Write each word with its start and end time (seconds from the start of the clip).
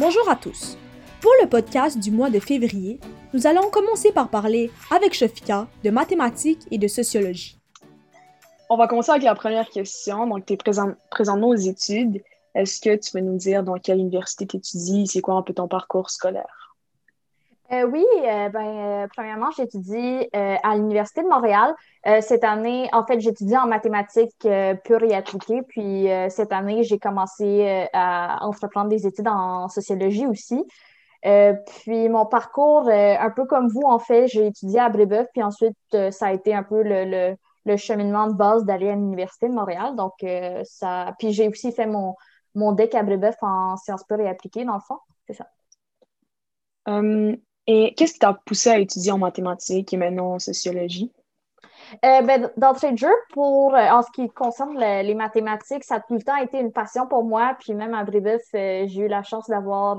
Bonjour 0.00 0.26
à 0.30 0.34
tous. 0.34 0.78
Pour 1.20 1.30
le 1.42 1.46
podcast 1.46 1.98
du 1.98 2.10
mois 2.10 2.30
de 2.30 2.40
février, 2.40 2.98
nous 3.34 3.46
allons 3.46 3.68
commencer 3.68 4.12
par 4.12 4.30
parler 4.30 4.70
avec 4.90 5.12
Shofika 5.12 5.66
de 5.84 5.90
mathématiques 5.90 6.66
et 6.70 6.78
de 6.78 6.88
sociologie. 6.88 7.58
On 8.70 8.78
va 8.78 8.88
commencer 8.88 9.10
avec 9.10 9.24
la 9.24 9.34
première 9.34 9.68
question. 9.68 10.26
Donc, 10.26 10.46
tu 10.46 10.54
es 10.54 10.56
présent, 10.56 10.94
présentement 11.10 11.50
aux 11.50 11.54
études. 11.54 12.22
Est-ce 12.54 12.80
que 12.80 12.96
tu 12.96 13.10
peux 13.10 13.20
nous 13.20 13.36
dire 13.36 13.62
dans 13.62 13.74
quelle 13.74 13.98
université 13.98 14.46
tu 14.46 14.56
étudies? 14.56 15.06
C'est 15.06 15.20
quoi 15.20 15.34
un 15.34 15.42
peu 15.42 15.52
ton 15.52 15.68
parcours 15.68 16.08
scolaire? 16.08 16.59
Euh, 17.72 17.84
oui, 17.86 18.04
euh, 18.24 18.48
ben, 18.48 19.04
euh, 19.04 19.06
premièrement, 19.14 19.50
j'étudie 19.52 20.28
à 20.32 20.74
l'Université 20.74 21.22
de 21.22 21.28
Montréal. 21.28 21.74
cette 22.20 22.42
année, 22.42 22.88
en 22.92 23.04
fait, 23.06 23.20
j'étudie 23.20 23.56
en 23.56 23.66
mathématiques 23.66 24.46
pures 24.84 25.02
et 25.04 25.14
appliquées. 25.14 25.62
Puis 25.62 26.08
cette 26.30 26.52
année, 26.52 26.82
j'ai 26.82 26.98
commencé 26.98 27.88
à 27.92 28.44
entreprendre 28.44 28.88
des 28.88 29.06
études 29.06 29.28
en 29.28 29.68
sociologie 29.68 30.26
aussi. 30.26 30.64
puis 31.22 32.08
mon 32.08 32.26
parcours, 32.26 32.88
un 32.88 33.30
peu 33.30 33.44
comme 33.46 33.68
vous, 33.68 33.82
en 33.82 33.98
fait, 33.98 34.26
j'ai 34.28 34.46
étudié 34.46 34.80
à 34.80 34.88
Brébeuf, 34.88 35.26
puis 35.32 35.42
ensuite, 35.42 35.76
ça 36.10 36.26
a 36.28 36.32
été 36.32 36.54
un 36.54 36.62
peu 36.62 36.82
le, 36.82 37.36
le, 37.66 37.76
cheminement 37.76 38.26
de 38.26 38.34
base 38.34 38.64
d'aller 38.64 38.88
à 38.90 38.94
l'Université 38.94 39.48
de 39.48 39.54
Montréal. 39.54 39.94
Donc, 39.96 40.14
ça. 40.64 41.14
Puis 41.18 41.32
j'ai 41.32 41.48
aussi 41.48 41.72
fait 41.72 41.86
mon, 41.86 42.14
mon 42.54 42.72
DEC 42.72 42.94
à 42.94 43.02
Brébeuf 43.02 43.36
en 43.42 43.76
sciences 43.76 44.04
pures 44.04 44.20
et 44.20 44.28
appliquées, 44.28 44.64
dans 44.64 44.74
le 44.74 44.80
fond. 44.80 44.98
C'est 45.26 45.34
ça. 45.34 45.46
Et 47.72 47.94
qu'est-ce 47.94 48.14
qui 48.14 48.18
t'a 48.18 48.34
poussé 48.34 48.68
à 48.68 48.80
étudier 48.80 49.12
en 49.12 49.18
mathématiques 49.18 49.92
et 49.92 49.96
maintenant 49.96 50.32
en 50.32 50.38
sociologie? 50.40 51.12
Euh, 52.04 52.20
ben, 52.22 52.50
D'entrée 52.56 52.90
de 52.90 52.98
jeu, 52.98 53.12
pour, 53.32 53.76
euh, 53.76 53.88
en 53.90 54.02
ce 54.02 54.10
qui 54.10 54.28
concerne 54.28 54.76
les 54.76 55.14
mathématiques, 55.14 55.84
ça 55.84 55.96
a 55.96 56.00
tout 56.00 56.14
le 56.14 56.22
temps 56.22 56.34
été 56.34 56.58
une 56.58 56.72
passion 56.72 57.06
pour 57.06 57.22
moi. 57.22 57.56
Puis 57.60 57.74
même 57.74 57.94
à 57.94 58.02
Brébeuf, 58.02 58.42
euh, 58.56 58.86
j'ai 58.88 59.02
eu 59.02 59.06
la 59.06 59.22
chance 59.22 59.48
d'avoir 59.48 59.98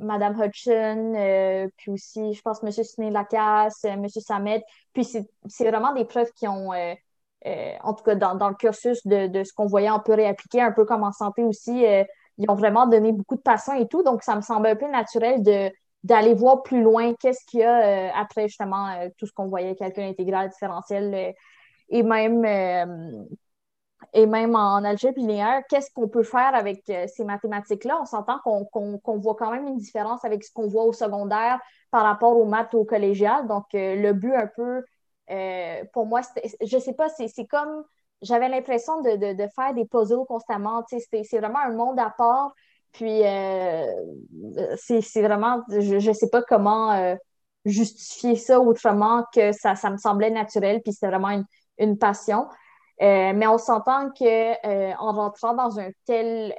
Madame 0.00 0.34
Hudson, 0.42 1.70
puis 1.76 1.92
aussi, 1.92 2.32
je 2.32 2.42
pense, 2.42 2.60
M. 2.64 2.72
Siné 2.72 3.10
Lacasse, 3.10 3.84
M. 3.84 4.08
Samet. 4.08 4.64
Puis 4.94 5.04
c'est 5.04 5.70
vraiment 5.70 5.92
des 5.92 6.06
preuves 6.06 6.32
qui 6.32 6.48
ont, 6.48 6.70
en 6.72 7.94
tout 7.94 8.02
cas 8.02 8.16
dans, 8.16 8.48
le 8.48 8.54
cursus 8.56 9.06
de, 9.06 9.28
de 9.28 9.44
ce 9.44 9.52
qu'on 9.52 9.66
voyait, 9.66 9.90
on 9.90 10.00
peut 10.00 10.14
réappliquer, 10.14 10.60
un 10.60 10.72
peu 10.72 10.84
comme 10.84 11.04
en 11.04 11.12
santé 11.12 11.44
aussi. 11.44 11.84
ils 12.38 12.50
ont 12.50 12.56
vraiment 12.56 12.88
donné 12.88 13.12
beaucoup 13.12 13.36
de 13.36 13.42
passion 13.42 13.74
et 13.74 13.86
tout. 13.86 14.02
Donc, 14.02 14.24
ça 14.24 14.34
me 14.34 14.40
semble 14.40 14.66
un 14.66 14.74
peu 14.74 14.90
naturel 14.90 15.44
de 15.44 15.70
d'aller 16.06 16.34
voir 16.34 16.62
plus 16.62 16.82
loin 16.82 17.14
qu'est-ce 17.14 17.44
qu'il 17.46 17.60
y 17.60 17.64
a 17.64 18.08
euh, 18.08 18.10
après 18.14 18.46
justement 18.46 18.88
euh, 18.90 19.08
tout 19.18 19.26
ce 19.26 19.32
qu'on 19.32 19.48
voyait, 19.48 19.74
calcul 19.74 20.04
intégral, 20.04 20.48
différentiel 20.50 21.12
euh, 21.12 21.32
et 21.88 22.02
même 22.04 22.44
et 24.12 24.26
même 24.26 24.54
en 24.54 24.84
algèbre 24.84 25.18
linéaire, 25.18 25.62
qu'est-ce 25.68 25.90
qu'on 25.90 26.08
peut 26.08 26.22
faire 26.22 26.54
avec 26.54 26.84
ces 26.84 27.24
mathématiques-là? 27.24 27.98
On 28.00 28.04
s'entend 28.04 28.38
qu'on 28.40 29.18
voit 29.18 29.34
quand 29.34 29.50
même 29.50 29.66
une 29.66 29.78
différence 29.78 30.24
avec 30.24 30.44
ce 30.44 30.52
qu'on 30.52 30.68
voit 30.68 30.84
au 30.84 30.92
secondaire 30.92 31.58
par 31.90 32.04
rapport 32.04 32.36
aux 32.36 32.44
maths 32.44 32.74
au 32.74 32.84
collégial. 32.84 33.46
Donc, 33.46 33.64
le 33.72 34.12
but 34.12 34.34
un 34.34 34.46
peu, 34.46 34.84
pour 35.92 36.06
moi, 36.06 36.20
je 36.62 36.78
sais 36.78 36.94
pas, 36.94 37.08
c'est 37.08 37.46
comme, 37.46 37.84
j'avais 38.22 38.48
l'impression 38.48 39.00
de, 39.00 39.34
de, 39.34 39.48
faire 39.54 39.74
des 39.74 39.84
puzzles 39.84 40.24
constamment. 40.26 40.84
C'est 40.88 41.38
vraiment 41.38 41.60
un 41.60 41.72
monde 41.72 41.98
à 41.98 42.10
part 42.16 42.52
puis, 42.96 43.26
euh, 43.26 43.92
c'est 44.78 45.20
vraiment, 45.20 45.62
je 45.68 46.08
ne 46.08 46.12
sais 46.14 46.30
pas 46.30 46.40
comment 46.40 46.92
euh, 46.92 47.14
justifier 47.66 48.36
ça 48.36 48.58
autrement 48.58 49.22
que 49.34 49.52
ça, 49.52 49.74
ça 49.74 49.90
me 49.90 49.98
semblait 49.98 50.30
naturel, 50.30 50.80
puis 50.82 50.94
c'était 50.94 51.08
vraiment 51.08 51.44
une, 51.78 51.98
passion. 51.98 52.46
Euh, 53.02 53.34
mais 53.34 53.46
on 53.46 53.58
s'entend 53.58 54.08
qu'en 54.18 55.12
rentrant 55.12 55.52
dans 55.52 55.78
un 55.78 55.90
tel 56.06 56.54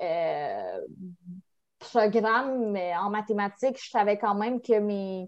programme 1.80 2.78
en 3.02 3.10
mathématiques, 3.10 3.84
je 3.84 3.90
savais 3.90 4.20
quand 4.20 4.36
même 4.36 4.62
que 4.62 4.78
mes, 4.78 5.28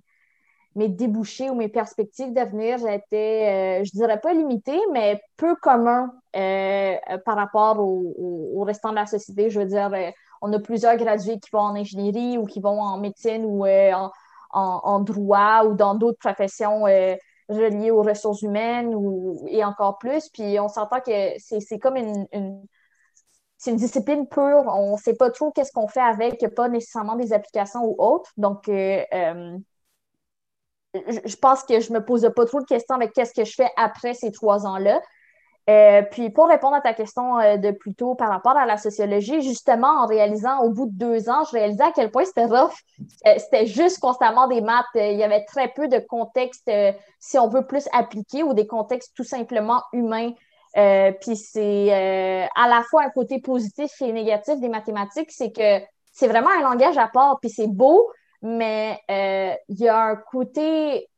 mes 0.75 0.89
débouchés 0.89 1.49
ou 1.49 1.55
mes 1.55 1.69
perspectives 1.69 2.33
d'avenir 2.33 2.87
étaient, 2.87 3.83
je 3.83 3.91
dirais 3.93 4.19
pas 4.19 4.33
limitées, 4.33 4.81
mais 4.93 5.19
peu 5.37 5.55
communs 5.55 6.13
par 6.33 7.35
rapport 7.35 7.79
au, 7.79 8.53
au, 8.53 8.63
restant 8.63 8.91
de 8.91 8.95
la 8.95 9.07
société. 9.07 9.49
Je 9.49 9.59
veux 9.59 9.65
dire, 9.65 9.89
on 10.41 10.53
a 10.53 10.59
plusieurs 10.59 10.97
gradués 10.97 11.39
qui 11.39 11.49
vont 11.51 11.59
en 11.59 11.75
ingénierie 11.75 12.37
ou 12.37 12.45
qui 12.45 12.59
vont 12.59 12.81
en 12.81 12.97
médecine 12.97 13.43
ou 13.45 13.65
euh, 13.65 13.91
en, 14.51 14.99
droit 15.01 15.65
ou 15.65 15.75
dans 15.75 15.95
d'autres 15.95 16.19
professions 16.19 16.87
euh, 16.87 17.15
reliées 17.49 17.91
aux 17.91 18.03
ressources 18.03 18.41
humaines 18.41 18.93
et 19.47 19.63
encore 19.63 19.97
plus. 19.97 20.29
Puis 20.29 20.59
on 20.59 20.67
s'entend 20.67 21.01
que 21.01 21.11
c'est 21.37 21.79
comme 21.79 21.97
une, 21.97 22.27
une 22.31 23.75
discipline 23.75 24.27
pure. 24.27 24.63
On 24.67 24.93
ne 24.93 24.97
sait 24.97 25.15
pas 25.15 25.29
trop 25.29 25.51
qu'est-ce 25.51 25.71
qu'on 25.71 25.87
fait 25.87 25.99
avec, 25.99 26.45
pas 26.55 26.69
nécessairement 26.69 27.15
des 27.15 27.33
applications 27.33 27.83
ou 27.83 27.95
autres. 27.97 28.31
Donc, 28.37 28.69
euh, 28.69 29.03
je 30.93 31.35
pense 31.35 31.63
que 31.63 31.79
je 31.79 31.91
ne 31.91 31.99
me 31.99 32.05
pose 32.05 32.29
pas 32.35 32.45
trop 32.45 32.61
de 32.61 32.65
questions 32.65 32.95
avec 32.95 33.13
qu'est-ce 33.13 33.33
que 33.33 33.45
je 33.45 33.53
fais 33.53 33.69
après 33.77 34.13
ces 34.13 34.31
trois 34.31 34.65
ans-là. 34.65 35.01
Euh, 35.69 36.01
puis 36.01 36.31
pour 36.31 36.47
répondre 36.47 36.75
à 36.75 36.81
ta 36.81 36.93
question 36.93 37.37
euh, 37.37 37.57
de 37.57 37.69
plus 37.69 37.93
tôt 37.93 38.15
par 38.15 38.29
rapport 38.29 38.57
à 38.57 38.65
la 38.65 38.77
sociologie, 38.77 39.41
justement, 39.41 40.01
en 40.01 40.07
réalisant 40.07 40.61
au 40.61 40.69
bout 40.69 40.87
de 40.87 40.97
deux 40.97 41.29
ans, 41.29 41.43
je 41.43 41.51
réalisais 41.51 41.83
à 41.83 41.91
quel 41.93 42.09
point 42.09 42.25
c'était 42.25 42.45
rough. 42.45 42.73
Euh, 43.27 43.35
c'était 43.37 43.67
juste 43.67 43.99
constamment 43.99 44.47
des 44.47 44.61
maths. 44.61 44.85
il 44.95 45.17
y 45.17 45.23
avait 45.23 45.45
très 45.45 45.67
peu 45.67 45.87
de 45.87 45.99
contextes, 45.99 46.71
si 47.19 47.37
on 47.37 47.49
veut, 47.49 47.67
plus 47.67 47.87
appliqués 47.93 48.41
ou 48.41 48.53
des 48.53 48.65
contextes 48.65 49.15
tout 49.15 49.23
simplement 49.23 49.83
humains. 49.93 50.31
puis 51.21 51.35
c'est 51.35 51.91
à 52.55 52.67
la 52.67 52.81
fois 52.89 53.03
un 53.03 53.09
côté 53.09 53.39
positif 53.39 53.91
et 54.01 54.11
négatif 54.11 54.59
des 54.59 54.69
mathématiques, 54.69 55.31
c'est 55.31 55.51
que 55.51 55.85
c'est 56.11 56.27
vraiment 56.27 56.49
un 56.49 56.61
langage 56.61 56.97
à 56.97 57.07
part, 57.07 57.37
puis 57.39 57.49
c'est 57.49 57.67
beau, 57.67 58.09
mais 58.41 58.99
il 59.07 59.77
y 59.77 59.87
a 59.87 60.01
un 60.01 60.15
côté 60.15 61.09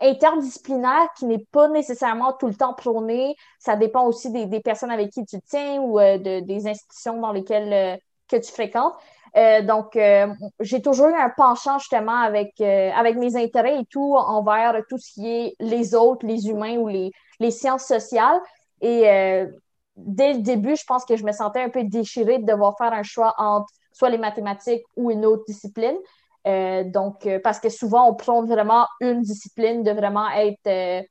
interdisciplinaire 0.00 1.08
qui 1.18 1.26
n'est 1.26 1.44
pas 1.52 1.68
nécessairement 1.68 2.32
tout 2.32 2.46
le 2.46 2.54
temps 2.54 2.74
prôné. 2.74 3.36
Ça 3.58 3.76
dépend 3.76 4.06
aussi 4.06 4.30
des, 4.30 4.60
personnes 4.60 4.90
avec 4.90 5.10
qui 5.10 5.24
tu 5.24 5.38
tiens 5.42 5.80
ou 5.80 5.98
euh, 5.98 6.18
des 6.18 6.66
institutions 6.66 7.20
dans 7.20 7.32
lesquelles 7.32 8.00
euh, 8.32 8.38
tu 8.40 8.52
fréquentes. 8.52 8.94
Euh, 9.36 9.62
donc, 9.62 9.96
j'ai 10.58 10.82
toujours 10.82 11.08
eu 11.08 11.14
un 11.14 11.30
penchant 11.30 11.78
justement 11.78 12.16
avec, 12.16 12.60
avec 12.60 13.16
mes 13.16 13.36
intérêts 13.36 13.80
et 13.80 13.84
tout 13.86 14.14
envers 14.16 14.82
tout 14.88 14.98
ce 14.98 15.12
qui 15.12 15.28
est 15.28 15.54
les 15.60 15.94
autres, 15.94 16.26
les 16.26 16.48
humains 16.48 16.78
ou 16.78 16.88
les, 16.88 17.12
les 17.38 17.50
sciences 17.50 17.84
sociales. 17.84 18.40
Et 18.80 19.02
dès 19.96 20.32
le 20.32 20.40
début, 20.40 20.74
je 20.74 20.84
pense 20.84 21.04
que 21.04 21.16
je 21.16 21.24
me 21.24 21.32
sentais 21.32 21.60
un 21.60 21.68
peu 21.68 21.84
déchirée 21.84 22.38
de 22.38 22.44
devoir 22.44 22.76
faire 22.76 22.92
un 22.92 23.04
choix 23.04 23.34
entre 23.38 23.68
soit 23.92 24.10
les 24.10 24.18
mathématiques 24.18 24.84
ou 24.96 25.10
une 25.10 25.24
autre 25.24 25.44
discipline. 25.46 25.96
Euh, 26.46 26.84
donc, 26.84 27.26
euh, 27.26 27.38
parce 27.42 27.60
que 27.60 27.68
souvent, 27.68 28.08
on 28.10 28.14
prend 28.14 28.44
vraiment 28.44 28.86
une 29.00 29.20
discipline 29.22 29.82
de 29.82 29.90
vraiment 29.90 30.28
être 30.30 30.66
euh, 30.66 31.02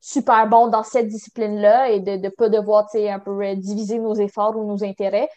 super 0.00 0.48
bon 0.48 0.68
dans 0.68 0.82
cette 0.82 1.06
discipline-là 1.08 1.90
et 1.90 2.00
de 2.00 2.12
ne 2.12 2.28
pas 2.28 2.48
devoir 2.48 2.88
un 2.94 3.18
peu 3.20 3.54
diviser 3.56 3.98
nos 3.98 4.14
efforts 4.14 4.56
ou 4.56 4.66
nos 4.66 4.84
intérêts. 4.84 5.28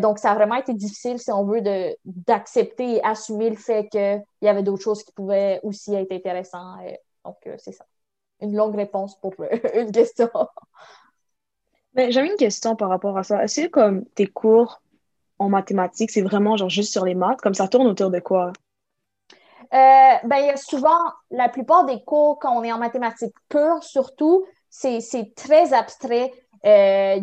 donc, 0.00 0.18
ça 0.18 0.30
a 0.32 0.34
vraiment 0.34 0.54
été 0.54 0.72
difficile, 0.72 1.18
si 1.18 1.32
on 1.32 1.44
veut, 1.44 1.62
d'accepter 2.04 2.96
et 2.96 3.04
assumer 3.04 3.50
le 3.50 3.56
fait 3.56 3.88
qu'il 3.88 4.22
y 4.42 4.48
avait 4.48 4.62
d'autres 4.62 4.82
choses 4.82 5.02
qui 5.02 5.12
pouvaient 5.12 5.60
aussi 5.62 5.94
être 5.94 6.12
intéressantes. 6.12 6.80
donc, 7.24 7.36
c'est 7.58 7.72
ça. 7.72 7.84
Une 8.40 8.54
longue 8.54 8.76
réponse 8.76 9.18
pour 9.20 9.34
une 9.74 9.90
question. 9.90 10.28
Mais 11.94 12.12
j'avais 12.12 12.28
une 12.28 12.36
question 12.36 12.76
par 12.76 12.88
rapport 12.88 13.16
à 13.16 13.22
ça. 13.22 13.42
Est-ce 13.42 13.62
que 13.62 13.66
comme 13.68 14.04
tes 14.04 14.26
cours 14.26 14.82
en 15.38 15.48
mathématiques, 15.48 16.10
c'est 16.10 16.22
vraiment 16.22 16.56
genre 16.56 16.70
juste 16.70 16.92
sur 16.92 17.04
les 17.04 17.14
maths? 17.14 17.40
Comme 17.40 17.54
ça 17.54 17.68
tourne 17.68 17.86
autour 17.86 18.10
de 18.10 18.20
quoi? 18.20 18.52
Euh, 19.72 20.14
ben, 20.24 20.36
il 20.38 20.46
y 20.46 20.50
a 20.50 20.56
souvent, 20.56 20.98
la 21.30 21.48
plupart 21.48 21.84
des 21.84 22.02
cours, 22.04 22.38
quand 22.38 22.56
on 22.56 22.62
est 22.62 22.72
en 22.72 22.78
mathématiques 22.78 23.34
pures, 23.48 23.82
surtout, 23.82 24.44
c'est 24.70 25.32
très 25.36 25.72
abstrait. 25.72 26.32
Euh, 26.66 27.20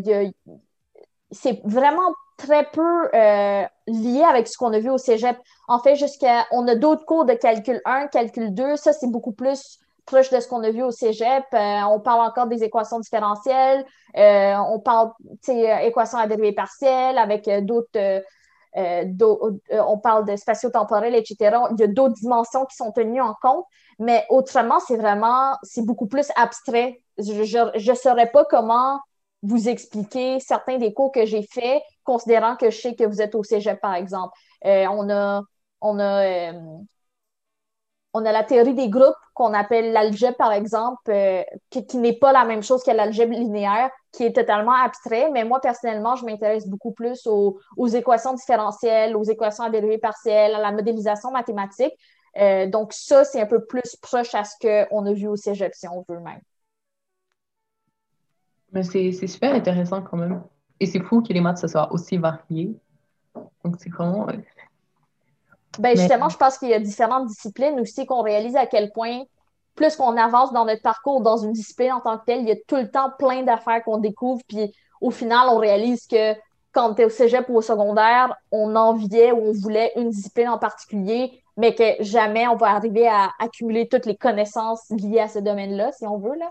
c'est 1.32 1.62
vraiment 1.64 2.14
très 2.38 2.66
peu 2.72 3.10
euh, 3.14 3.64
lié 3.88 4.24
avec 4.24 4.48
ce 4.48 4.58
qu'on 4.58 4.74
a 4.74 4.80
vu 4.80 4.90
au 4.90 4.98
cégep. 4.98 5.38
En 5.68 5.80
fait, 5.80 5.96
jusqu'à, 5.96 6.46
on 6.52 6.68
a 6.68 6.76
d'autres 6.76 7.06
cours 7.06 7.26
de 7.26 7.34
calcul 7.34 7.82
1, 7.86 8.08
calcul 8.08 8.54
2. 8.54 8.76
Ça, 8.78 8.94
c'est 8.94 9.10
beaucoup 9.10 9.34
plus 9.34 9.80
proche 10.06 10.30
de 10.32 10.40
ce 10.40 10.48
qu'on 10.48 10.64
a 10.64 10.72
vu 10.72 10.84
au 10.84 10.92
cégep. 10.92 11.46
on 11.54 12.00
parle 12.00 12.22
encore 12.22 12.48
des 12.48 12.64
équations 12.64 13.00
différentielles. 13.00 13.86
on 14.16 14.80
parle, 14.84 15.12
équations 15.84 16.18
à 16.18 16.28
dérivée 16.28 16.54
partielle 16.54 17.18
avec 17.18 17.50
d'autres 17.66 18.24
euh, 18.78 19.06
euh, 19.22 19.84
on 19.88 19.98
parle 19.98 20.26
de 20.26 20.36
spatio-temporel, 20.36 21.16
etc. 21.16 21.58
Il 21.72 21.80
y 21.80 21.84
a 21.84 21.88
d'autres 21.88 22.16
dimensions 22.16 22.66
qui 22.66 22.76
sont 22.76 22.92
tenues 22.92 23.22
en 23.22 23.36
compte, 23.42 23.66
mais 24.00 24.26
autrement, 24.30 24.80
c'est 24.80 24.98
vraiment, 24.98 25.56
beaucoup 25.78 26.08
plus 26.08 26.28
abstrait. 26.36 27.02
Je 27.18 27.90
ne 27.90 27.96
saurais 27.96 28.32
pas 28.32 28.46
comment 28.46 29.00
vous 29.44 29.70
expliquer 29.70 30.40
certains 30.40 30.78
des 30.78 30.94
cours 30.94 31.12
que 31.12 31.26
j'ai 31.26 31.44
faits, 31.44 31.82
considérant 32.04 32.56
que 32.56 32.70
je 32.70 32.80
sais 32.80 32.96
que 32.96 33.04
vous 33.04 33.22
êtes 33.22 33.36
au 33.36 33.44
cégep, 33.44 33.80
par 33.82 33.96
exemple. 33.96 34.34
Euh, 34.66 34.86
on 34.90 35.10
a, 35.10 35.42
on 35.82 36.00
a 36.00 36.54
on 38.14 38.26
a 38.26 38.32
la 38.32 38.44
théorie 38.44 38.74
des 38.74 38.90
groupes 38.90 39.16
qu'on 39.34 39.54
appelle 39.54 39.94
l'algèbre, 39.94 40.38
par 40.38 40.52
exemple, 40.52 41.10
euh, 41.10 41.44
qui, 41.70 41.98
n'est 41.98 42.18
pas 42.18 42.34
la 42.34 42.46
même 42.46 42.62
chose 42.62 42.84
que 42.84 42.92
l'algèbre 42.92 43.34
linéaire, 43.34 43.90
qui 44.12 44.24
est 44.24 44.36
totalement 44.36 44.74
abstrait. 44.74 45.30
Mais 45.32 45.46
moi, 45.46 45.62
personnellement, 45.62 46.16
je 46.16 46.26
m'intéresse 46.26 46.68
beaucoup 46.68 46.92
plus 46.92 47.26
aux, 47.26 47.88
équations 47.88 48.34
différentielles, 48.34 49.16
aux 49.16 49.24
équations 49.24 49.64
à 49.64 49.70
dérivée 49.70 49.98
partielle, 49.98 50.56
à 50.56 50.60
la 50.60 50.72
modélisation 50.72 51.32
mathématique. 51.32 51.94
Euh, 52.38 52.68
donc, 52.68 52.92
ça, 52.94 53.24
c'est 53.24 53.42
un 53.42 53.46
peu 53.46 53.66
plus 53.66 53.96
proche 54.02 54.36
à 54.36 54.44
ce 54.44 54.56
qu'on 54.60 55.06
a 55.06 55.14
vu 55.14 55.28
au 55.28 55.38
cégep, 55.38 55.74
si 55.74 55.88
on 55.88 56.04
veut 56.08 56.20
même. 56.20 56.42
Mais 58.74 58.84
c'est 58.84 59.12
super 59.28 59.54
intéressant 59.54 60.02
quand 60.02 60.18
même. 60.18 60.44
Et 60.80 60.86
c'est 60.86 61.02
fou 61.02 61.22
que 61.22 61.32
les 61.32 61.42
maths, 61.42 61.66
soient 61.68 61.92
aussi 61.94 62.18
variés. 62.18 62.76
Donc, 63.64 63.76
c'est 63.80 63.90
vraiment 63.90 64.28
euh, 64.28 64.34
ben, 65.80 65.96
justement, 65.96 66.30
je 66.30 66.38
pense 66.38 66.58
qu'il 66.58 66.70
y 66.70 66.74
a 66.74 66.80
différentes 66.80 67.28
disciplines 67.28 67.80
aussi 67.80 68.06
qu'on 68.06 68.22
réalise 68.22 68.56
à 68.56 68.66
quel 68.66 68.92
point, 68.92 69.22
plus 69.76 69.96
qu'on 69.96 70.18
avance 70.18 70.52
dans 70.52 70.66
notre 70.66 70.82
parcours 70.82 71.22
dans 71.22 71.38
une 71.38 71.54
discipline 71.54 71.94
en 71.94 72.02
tant 72.02 72.18
que 72.18 72.26
telle, 72.26 72.42
il 72.42 72.50
y 72.50 72.52
a 72.52 72.58
tout 72.68 72.76
le 72.76 72.90
temps 72.90 73.12
plein 73.18 73.44
d'affaires 73.44 73.84
qu'on 73.84 73.98
découvre. 73.98 74.42
Puis 74.48 74.74
au 75.00 75.12
final, 75.12 75.48
on 75.50 75.58
réalise 75.58 76.08
que 76.08 76.34
quand 76.74 76.94
tu 76.96 77.02
es 77.02 77.06
au 77.06 77.10
cégep 77.10 77.48
ou 77.50 77.58
au 77.58 77.62
secondaire, 77.62 78.36
on 78.52 78.76
enviait 78.76 79.32
ou 79.32 79.50
on 79.50 79.52
voulait 79.54 79.92
une 79.96 80.10
discipline 80.10 80.50
en 80.50 80.58
particulier, 80.58 81.42
mais 81.58 81.76
que 81.76 81.84
jamais 82.02 82.48
on 82.48 82.56
va 82.56 82.68
arriver 82.68 83.08
à 83.08 83.30
accumuler 83.40 83.88
toutes 83.88 84.06
les 84.06 84.16
connaissances 84.16 84.90
liées 84.90 85.20
à 85.20 85.28
ce 85.28 85.40
domaine-là, 85.40 85.92
si 85.94 86.06
on 86.06 86.18
veut. 86.18 86.38
Là. 86.38 86.50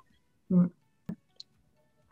Mm. 0.51 0.67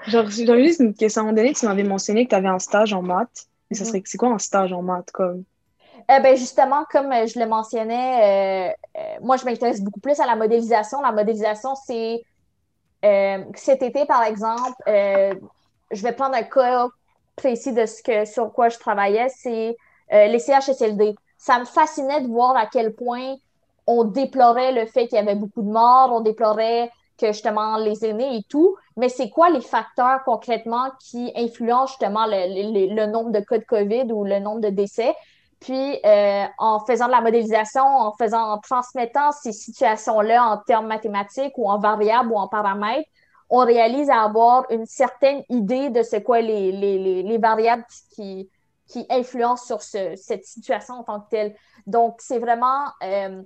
Genre, 0.06 0.24
j'aurais 0.30 0.64
juste 0.64 0.80
une 0.80 0.94
question. 0.94 1.22
À 1.22 1.24
un 1.24 1.26
moment 1.28 1.36
donné, 1.36 1.52
tu 1.54 1.66
m'avais 1.66 1.82
mentionné 1.82 2.24
que 2.24 2.30
tu 2.30 2.36
avais 2.36 2.48
un 2.48 2.58
stage 2.58 2.92
en 2.92 3.02
maths. 3.02 3.46
Mais 3.70 3.76
ça 3.76 3.84
mm-hmm. 3.84 3.88
serait, 3.88 4.02
c'est 4.04 4.18
quoi 4.18 4.28
un 4.30 4.38
stage 4.38 4.72
en 4.72 4.82
maths? 4.82 5.10
Comme? 5.10 5.44
Euh, 6.10 6.20
ben 6.20 6.36
justement, 6.36 6.84
comme 6.90 7.12
euh, 7.12 7.26
je 7.26 7.38
le 7.38 7.46
mentionnais, 7.46 8.72
euh, 8.96 9.00
moi, 9.20 9.36
je 9.36 9.44
m'intéresse 9.44 9.82
beaucoup 9.82 10.00
plus 10.00 10.18
à 10.20 10.26
la 10.26 10.36
modélisation. 10.36 11.02
La 11.02 11.12
modélisation, 11.12 11.74
c'est 11.74 12.22
cet 13.54 13.82
été, 13.82 14.06
par 14.06 14.24
exemple, 14.24 14.74
je 14.86 16.02
vais 16.02 16.12
prendre 16.12 16.34
un 16.34 16.42
cas 16.42 16.88
précis 17.36 17.72
de 17.72 17.86
ce 17.86 18.02
que, 18.02 18.24
sur 18.24 18.52
quoi 18.52 18.70
je 18.70 18.78
travaillais, 18.78 19.28
c'est 19.28 19.76
les 20.10 20.38
CHSLD. 20.40 21.14
Ça 21.36 21.60
me 21.60 21.64
fascinait 21.64 22.22
de 22.22 22.26
voir 22.26 22.56
à 22.56 22.66
quel 22.66 22.94
point 22.94 23.36
on 23.86 24.02
déplorait 24.02 24.72
le 24.72 24.86
fait 24.86 25.06
qu'il 25.06 25.16
y 25.16 25.20
avait 25.20 25.36
beaucoup 25.36 25.62
de 25.62 25.70
morts, 25.70 26.10
on 26.12 26.20
déplorait 26.20 26.90
que 27.18 27.28
justement 27.28 27.76
les 27.76 28.04
aînés 28.04 28.38
et 28.38 28.42
tout, 28.48 28.76
mais 28.96 29.08
c'est 29.08 29.30
quoi 29.30 29.48
les 29.50 29.60
facteurs 29.60 30.24
concrètement 30.24 30.90
qui 31.00 31.32
influencent 31.36 31.92
justement 31.92 32.26
le, 32.26 33.06
nombre 33.06 33.30
de 33.30 33.40
cas 33.40 33.58
de 33.58 33.64
COVID 33.64 34.12
ou 34.12 34.24
le 34.24 34.40
nombre 34.40 34.60
de 34.60 34.70
décès? 34.70 35.14
Puis, 35.60 35.98
euh, 36.04 36.44
en 36.58 36.80
faisant 36.86 37.06
de 37.06 37.12
la 37.12 37.20
modélisation, 37.20 37.82
en 37.84 38.12
faisant, 38.12 38.58
transmettant 38.58 39.32
ces 39.32 39.52
situations-là 39.52 40.44
en 40.44 40.58
termes 40.58 40.86
mathématiques 40.86 41.54
ou 41.56 41.68
en 41.68 41.78
variables 41.78 42.30
ou 42.30 42.36
en 42.36 42.48
paramètres, 42.48 43.08
on 43.50 43.64
réalise 43.64 44.10
à 44.10 44.22
avoir 44.22 44.70
une 44.70 44.86
certaine 44.86 45.42
idée 45.48 45.90
de 45.90 46.02
ce 46.02 46.16
quoi 46.16 46.40
les, 46.40 46.70
les, 46.70 47.22
les, 47.22 47.38
variables 47.38 47.84
qui, 48.14 48.50
qui 48.86 49.06
influencent 49.10 49.64
sur 49.64 49.82
cette 49.82 50.44
situation 50.44 50.94
en 50.94 51.04
tant 51.04 51.20
que 51.20 51.30
telle. 51.30 51.56
Donc, 51.86 52.16
c'est 52.18 52.38
vraiment 52.38 52.84
euh, 53.02 53.42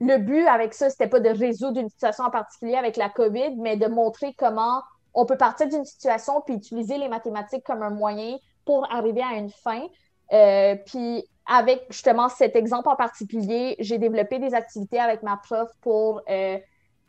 le 0.00 0.18
but 0.18 0.46
avec 0.46 0.74
ça, 0.74 0.90
c'était 0.90 1.08
pas 1.08 1.20
de 1.20 1.28
résoudre 1.28 1.78
une 1.78 1.88
situation 1.88 2.24
en 2.24 2.30
particulier 2.30 2.74
avec 2.74 2.96
la 2.96 3.08
COVID, 3.08 3.56
mais 3.58 3.76
de 3.76 3.86
montrer 3.86 4.34
comment 4.36 4.82
on 5.14 5.26
peut 5.26 5.36
partir 5.36 5.68
d'une 5.68 5.84
situation 5.84 6.40
puis 6.40 6.54
utiliser 6.54 6.98
les 6.98 7.08
mathématiques 7.08 7.64
comme 7.64 7.82
un 7.82 7.90
moyen 7.90 8.36
pour 8.64 8.90
arriver 8.90 9.22
à 9.22 9.36
une 9.36 9.50
fin. 9.50 9.86
Euh, 10.32 10.76
puis 10.86 11.24
avec 11.46 11.84
justement 11.90 12.28
cet 12.28 12.56
exemple 12.56 12.88
en 12.88 12.96
particulier, 12.96 13.76
j'ai 13.78 13.98
développé 13.98 14.38
des 14.38 14.54
activités 14.54 14.98
avec 14.98 15.22
ma 15.22 15.36
prof 15.36 15.68
pour 15.80 16.22
euh, 16.30 16.58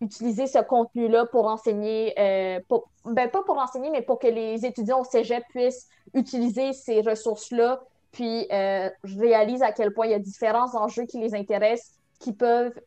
utiliser 0.01 0.47
ce 0.47 0.59
contenu-là 0.59 1.25
pour 1.27 1.47
enseigner, 1.47 2.13
euh, 2.19 2.59
ben 3.05 3.29
pas 3.29 3.43
pour 3.43 3.57
enseigner, 3.57 3.89
mais 3.91 4.01
pour 4.01 4.19
que 4.19 4.27
les 4.27 4.65
étudiants 4.65 5.01
au 5.01 5.05
cégep 5.05 5.43
puissent 5.49 5.87
utiliser 6.13 6.73
ces 6.73 7.01
ressources-là. 7.01 7.81
Puis 8.11 8.47
je 8.49 9.19
réalise 9.19 9.63
à 9.63 9.71
quel 9.71 9.93
point 9.93 10.05
il 10.05 10.11
y 10.11 10.15
a 10.15 10.19
différents 10.19 10.75
enjeux 10.75 11.05
qui 11.05 11.19
les 11.19 11.33
intéressent, 11.33 11.93
qui 12.19 12.31
peuvent 12.33 12.79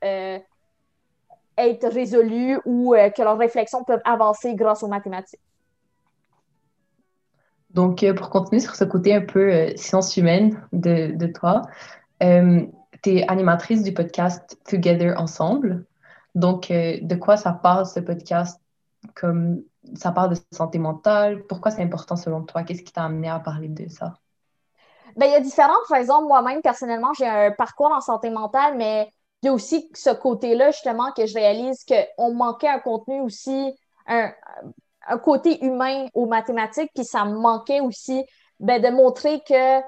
être 1.57 1.89
résolus 1.89 2.61
ou 2.65 2.95
que 2.95 3.23
leurs 3.23 3.39
réflexions 3.39 3.83
peuvent 3.83 4.03
avancer 4.05 4.55
grâce 4.55 4.85
aux 4.85 4.89
mathématiques. 4.89 5.41
Donc, 7.77 8.03
euh, 8.03 8.15
pour 8.15 8.31
continuer 8.31 8.61
sur 8.61 8.75
ce 8.75 8.85
côté 8.85 9.15
un 9.15 9.21
peu 9.21 9.53
euh, 9.53 9.77
science 9.77 10.17
humaine 10.17 10.67
de, 10.73 11.15
de 11.15 11.27
toi, 11.27 11.61
euh, 12.23 12.63
tu 13.03 13.17
es 13.17 13.29
animatrice 13.29 13.83
du 13.83 13.93
podcast 13.93 14.59
Together 14.65 15.13
Ensemble. 15.21 15.85
Donc, 16.35 16.69
de 16.69 17.15
quoi 17.15 17.37
ça 17.37 17.53
parle 17.53 17.85
ce 17.85 18.01
podcast? 18.01 18.61
Comme 19.15 19.63
ça 19.95 20.11
parle 20.11 20.31
de 20.31 20.37
santé 20.53 20.79
mentale. 20.79 21.43
Pourquoi 21.45 21.71
c'est 21.71 21.83
important 21.83 22.17
selon 22.17 22.43
toi? 22.45 22.63
Qu'est-ce 22.63 22.83
qui 22.83 22.93
t'a 22.93 23.05
amené 23.05 23.29
à 23.29 23.41
parler 23.41 23.69
de 23.69 23.89
ça? 23.91 24.15
Bien, 25.17 25.29
il 25.29 25.33
y 25.33 25.37
a 25.37 25.41
différentes 25.41 25.87
raisons. 25.91 26.27
Moi-même, 26.27 26.63
personnellement, 26.63 27.13
j'ai 27.13 27.27
un 27.27 27.53
parcours 27.53 27.93
en 27.93 28.01
santé 28.01 28.31
mentale, 28.31 28.77
mais 28.77 29.11
il 29.43 29.47
y 29.47 29.49
a 29.51 29.53
aussi 29.53 29.91
ce 29.95 30.11
côté-là, 30.11 30.71
justement, 30.71 31.13
que 31.13 31.27
je 31.27 31.35
réalise 31.35 31.85
qu'on 31.85 32.35
manquait 32.35 32.69
un 32.69 32.81
contenu 32.81 33.21
aussi, 33.21 33.75
un, 34.07 34.31
un 35.09 35.19
côté 35.19 35.65
humain 35.65 36.07
aux 36.15 36.27
mathématiques, 36.27 36.91
puis 36.95 37.05
ça 37.05 37.25
me 37.25 37.37
manquait 37.37 37.81
aussi 37.81 38.25
ben, 38.61 38.81
de 38.81 38.89
montrer 38.89 39.41
que 39.41 39.81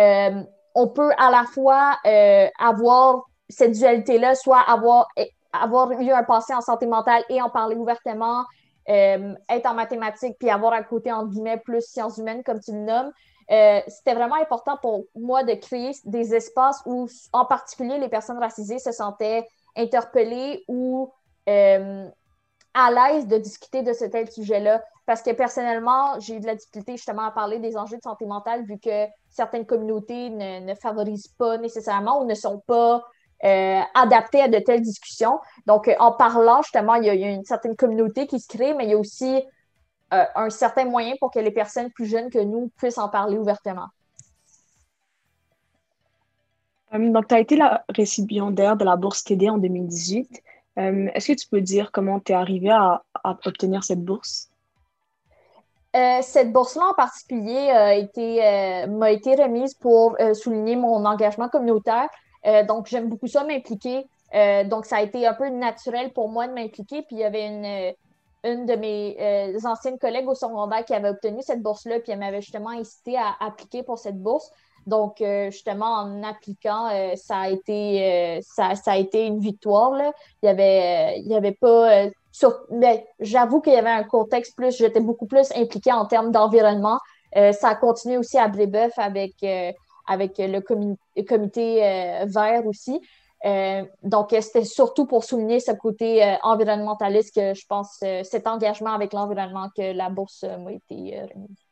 euh, 0.00 0.42
on 0.74 0.88
peut 0.88 1.12
à 1.18 1.30
la 1.30 1.44
fois 1.44 1.98
euh, 2.06 2.48
avoir 2.58 3.24
cette 3.48 3.72
dualité-là, 3.72 4.34
soit 4.34 4.60
avoir, 4.60 5.08
avoir 5.52 5.92
eu 5.92 6.10
un 6.10 6.24
passé 6.24 6.54
en 6.54 6.60
santé 6.60 6.86
mentale 6.86 7.22
et 7.28 7.40
en 7.40 7.50
parler 7.50 7.76
ouvertement, 7.76 8.44
euh, 8.88 9.34
être 9.48 9.66
en 9.66 9.74
mathématiques, 9.74 10.36
puis 10.38 10.50
avoir 10.50 10.72
un 10.72 10.82
côté, 10.82 11.12
entre 11.12 11.30
guillemets, 11.30 11.58
plus 11.58 11.82
sciences 11.82 12.18
humaines, 12.18 12.42
comme 12.42 12.60
tu 12.60 12.72
le 12.72 12.78
nommes. 12.78 13.12
C'était 13.48 14.14
vraiment 14.14 14.36
important 14.36 14.78
pour 14.80 15.04
moi 15.14 15.44
de 15.44 15.52
créer 15.54 15.92
des 16.04 16.34
espaces 16.34 16.80
où, 16.86 17.06
en 17.32 17.44
particulier, 17.44 17.98
les 17.98 18.08
personnes 18.08 18.38
racisées 18.38 18.78
se 18.78 18.90
sentaient 18.90 19.46
interpellées 19.76 20.64
ou 20.66 21.12
à 22.74 22.90
l'aise 22.90 23.26
de 23.26 23.38
discuter 23.38 23.82
de 23.82 23.92
ce 23.92 24.04
tel 24.04 24.30
sujet-là. 24.30 24.82
Parce 25.06 25.22
que 25.22 25.30
personnellement, 25.30 26.18
j'ai 26.18 26.36
eu 26.36 26.40
de 26.40 26.46
la 26.46 26.54
difficulté 26.54 26.92
justement 26.96 27.22
à 27.22 27.30
parler 27.30 27.58
des 27.58 27.76
enjeux 27.76 27.96
de 27.96 28.02
santé 28.02 28.26
mentale 28.26 28.64
vu 28.64 28.78
que 28.78 29.06
certaines 29.30 29.66
communautés 29.66 30.30
ne, 30.30 30.74
favorisent 30.74 31.28
pas 31.28 31.58
nécessairement 31.58 32.22
ou 32.22 32.26
ne 32.26 32.34
sont 32.34 32.62
pas 32.66 33.04
euh, 33.44 33.80
adaptées 33.94 34.40
à 34.40 34.48
de 34.48 34.58
telles 34.58 34.80
discussions. 34.80 35.38
Donc, 35.66 35.90
en 35.98 36.12
parlant, 36.12 36.62
justement, 36.62 36.94
il 36.94 37.04
y, 37.04 37.10
a, 37.10 37.14
une 37.14 37.44
certaine 37.44 37.76
communauté 37.76 38.26
qui 38.26 38.40
se 38.40 38.48
crée, 38.48 38.74
mais 38.74 38.84
il 38.84 38.90
y 38.90 38.94
a 38.94 38.98
aussi 38.98 39.42
euh, 40.14 40.24
un 40.34 40.48
certain 40.48 40.86
moyen 40.86 41.14
pour 41.20 41.30
que 41.30 41.38
les 41.38 41.50
personnes 41.50 41.90
plus 41.92 42.06
jeunes 42.06 42.30
que 42.30 42.38
nous 42.38 42.70
puissent 42.76 42.98
en 42.98 43.10
parler 43.10 43.36
ouvertement. 43.36 43.88
Euh, 46.94 47.10
donc, 47.10 47.28
tu 47.28 47.34
as 47.34 47.40
été 47.40 47.56
la 47.56 47.84
récipiendaire 47.90 48.76
de 48.76 48.84
la 48.84 48.96
bourse 48.96 49.24
TD 49.24 49.50
en 49.50 49.58
2018. 49.58 50.42
Euh, 50.78 51.08
est-ce 51.14 51.28
que 51.28 51.38
tu 51.38 51.48
peux 51.48 51.60
dire 51.60 51.92
comment 51.92 52.20
tu 52.20 52.32
es 52.32 52.34
arrivé 52.34 52.70
à, 52.70 53.02
obtenir 53.44 53.84
cette 53.84 54.04
bourse? 54.04 54.50
Euh, 55.96 56.18
cette 56.22 56.52
bourse-là 56.52 56.90
en 56.90 56.94
particulier 56.94 57.68
m'a 58.88 59.12
été 59.12 59.34
remise 59.36 59.74
pour 59.74 60.16
euh, 60.20 60.34
souligner 60.34 60.76
mon 60.76 61.04
engagement 61.04 61.48
communautaire. 61.48 62.08
donc, 62.68 62.88
j'aime 62.88 63.08
beaucoup 63.08 63.28
ça, 63.28 63.44
m'impliquer. 63.44 64.04
donc, 64.66 64.86
ça 64.86 64.96
a 64.96 65.02
été 65.02 65.26
un 65.26 65.34
peu 65.34 65.48
naturel 65.48 66.12
pour 66.12 66.28
moi 66.28 66.48
de 66.48 66.52
m'impliquer. 66.52 67.02
Puis, 67.02 67.16
il 67.16 67.18
y 67.18 67.24
avait 67.24 67.46
une, 67.46 67.94
une 68.52 68.66
de 68.66 68.74
mes 68.74 69.56
anciennes 69.64 69.98
collègues 69.98 70.28
au 70.28 70.34
secondaire 70.34 70.84
qui 70.84 70.94
avait 70.94 71.10
obtenu 71.10 71.40
cette 71.42 71.62
bourse-là, 71.62 72.00
puis 72.00 72.12
elle 72.12 72.18
m'avait 72.18 72.42
justement 72.42 72.70
incité 72.70 73.16
à 73.16 73.36
appliquer 73.40 73.84
pour 73.84 73.98
cette 73.98 74.20
bourse. 74.20 74.50
Donc, 74.86 75.20
euh, 75.20 75.50
justement, 75.50 75.86
en 75.86 76.22
appliquant, 76.22 76.88
euh, 76.90 77.16
ça, 77.16 77.38
a 77.38 77.48
été, 77.48 78.38
euh, 78.38 78.40
ça, 78.42 78.72
a 78.86 78.96
été 78.96 79.26
une 79.26 79.40
victoire. 79.40 79.92
Là. 79.92 80.12
Il 80.42 80.46
n'y 80.46 80.50
avait, 80.50 81.18
il 81.20 81.26
y 81.28 81.34
avait 81.34 81.52
pas. 81.52 82.06
mais 82.70 83.06
j'avoue 83.20 83.60
qu'il 83.60 83.72
y 83.72 83.76
avait 83.76 83.90
un 83.90 84.04
contexte 84.04 84.56
plus, 84.56 84.76
j'étais 84.76 85.00
beaucoup 85.00 85.26
plus 85.26 85.50
impliquée 85.56 85.92
en 85.92 86.06
termes 86.06 86.32
d'environnement. 86.32 86.98
ça 87.34 87.68
a 87.68 87.74
continué 87.74 88.18
aussi 88.18 88.38
à 88.38 88.48
Brébeuf 88.48 88.92
avec, 88.98 89.34
avec 90.06 90.38
le, 90.38 90.60
comité 91.22 91.80
vert 92.26 92.66
aussi. 92.66 93.00
donc, 94.02 94.28
c'était 94.30 94.64
surtout 94.64 95.06
pour 95.06 95.24
souligner 95.24 95.60
ce 95.60 95.72
côté 95.72 96.36
environnementaliste 96.42 97.34
que 97.34 97.54
je 97.54 97.66
pense, 97.66 97.98
cet 98.24 98.46
engagement 98.46 98.92
avec 98.92 99.12
l'environnement 99.12 99.68
que 99.76 99.92
la 99.92 100.10
bourse 100.10 100.44
m'a 100.44 100.72
été 100.72 101.22
remise. 101.34 101.63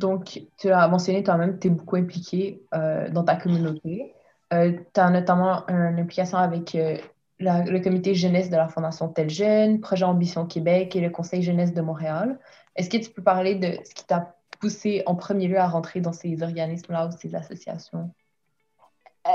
Donc, 0.00 0.40
tu 0.56 0.70
as 0.70 0.88
mentionné 0.88 1.22
toi-même, 1.22 1.58
tu 1.58 1.68
es 1.68 1.70
beaucoup 1.70 1.96
impliqué 1.96 2.62
euh, 2.74 3.10
dans 3.10 3.22
ta 3.22 3.36
communauté. 3.36 4.14
Euh, 4.52 4.72
tu 4.94 5.00
as 5.00 5.10
notamment 5.10 5.66
une 5.68 5.98
implication 5.98 6.38
avec 6.38 6.74
euh, 6.74 6.96
le 7.38 7.78
comité 7.80 8.14
jeunesse 8.14 8.48
de 8.48 8.56
la 8.56 8.68
Fondation 8.68 9.08
Tel 9.08 9.28
Jeune, 9.28 9.80
Projet 9.80 10.06
Ambition 10.06 10.46
Québec 10.46 10.96
et 10.96 11.02
le 11.02 11.10
Conseil 11.10 11.42
jeunesse 11.42 11.74
de 11.74 11.82
Montréal. 11.82 12.38
Est-ce 12.76 12.88
que 12.88 12.96
tu 12.96 13.10
peux 13.10 13.22
parler 13.22 13.56
de 13.56 13.78
ce 13.84 13.94
qui 13.94 14.06
t'a 14.06 14.34
poussé 14.58 15.02
en 15.04 15.14
premier 15.14 15.48
lieu 15.48 15.58
à 15.58 15.68
rentrer 15.68 16.00
dans 16.00 16.14
ces 16.14 16.42
organismes-là 16.42 17.06
ou 17.06 17.10
ces 17.12 17.34
associations? 17.34 18.10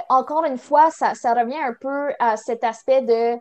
encore 0.09 0.45
une 0.45 0.57
fois, 0.57 0.89
ça, 0.89 1.11
revient 1.11 1.61
un 1.61 1.75
peu 1.79 2.11
à 2.19 2.37
cet 2.37 2.63
aspect 2.63 3.03
de, 3.03 3.39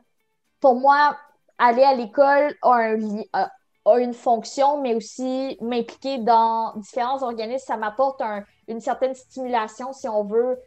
pour 0.60 0.74
moi, 0.74 1.16
aller 1.56 1.82
à 1.82 1.94
l'école 1.94 2.54
a, 2.62 3.50
une 3.86 4.14
fonction, 4.14 4.80
mais 4.80 4.94
aussi 4.94 5.58
m'impliquer 5.60 6.18
dans 6.18 6.74
différents 6.76 7.22
organismes, 7.22 7.66
ça 7.66 7.76
m'apporte 7.76 8.22
une 8.68 8.80
certaine 8.80 9.14
stimulation, 9.14 9.92
si 9.92 10.08
on 10.08 10.24
veut, 10.24 10.58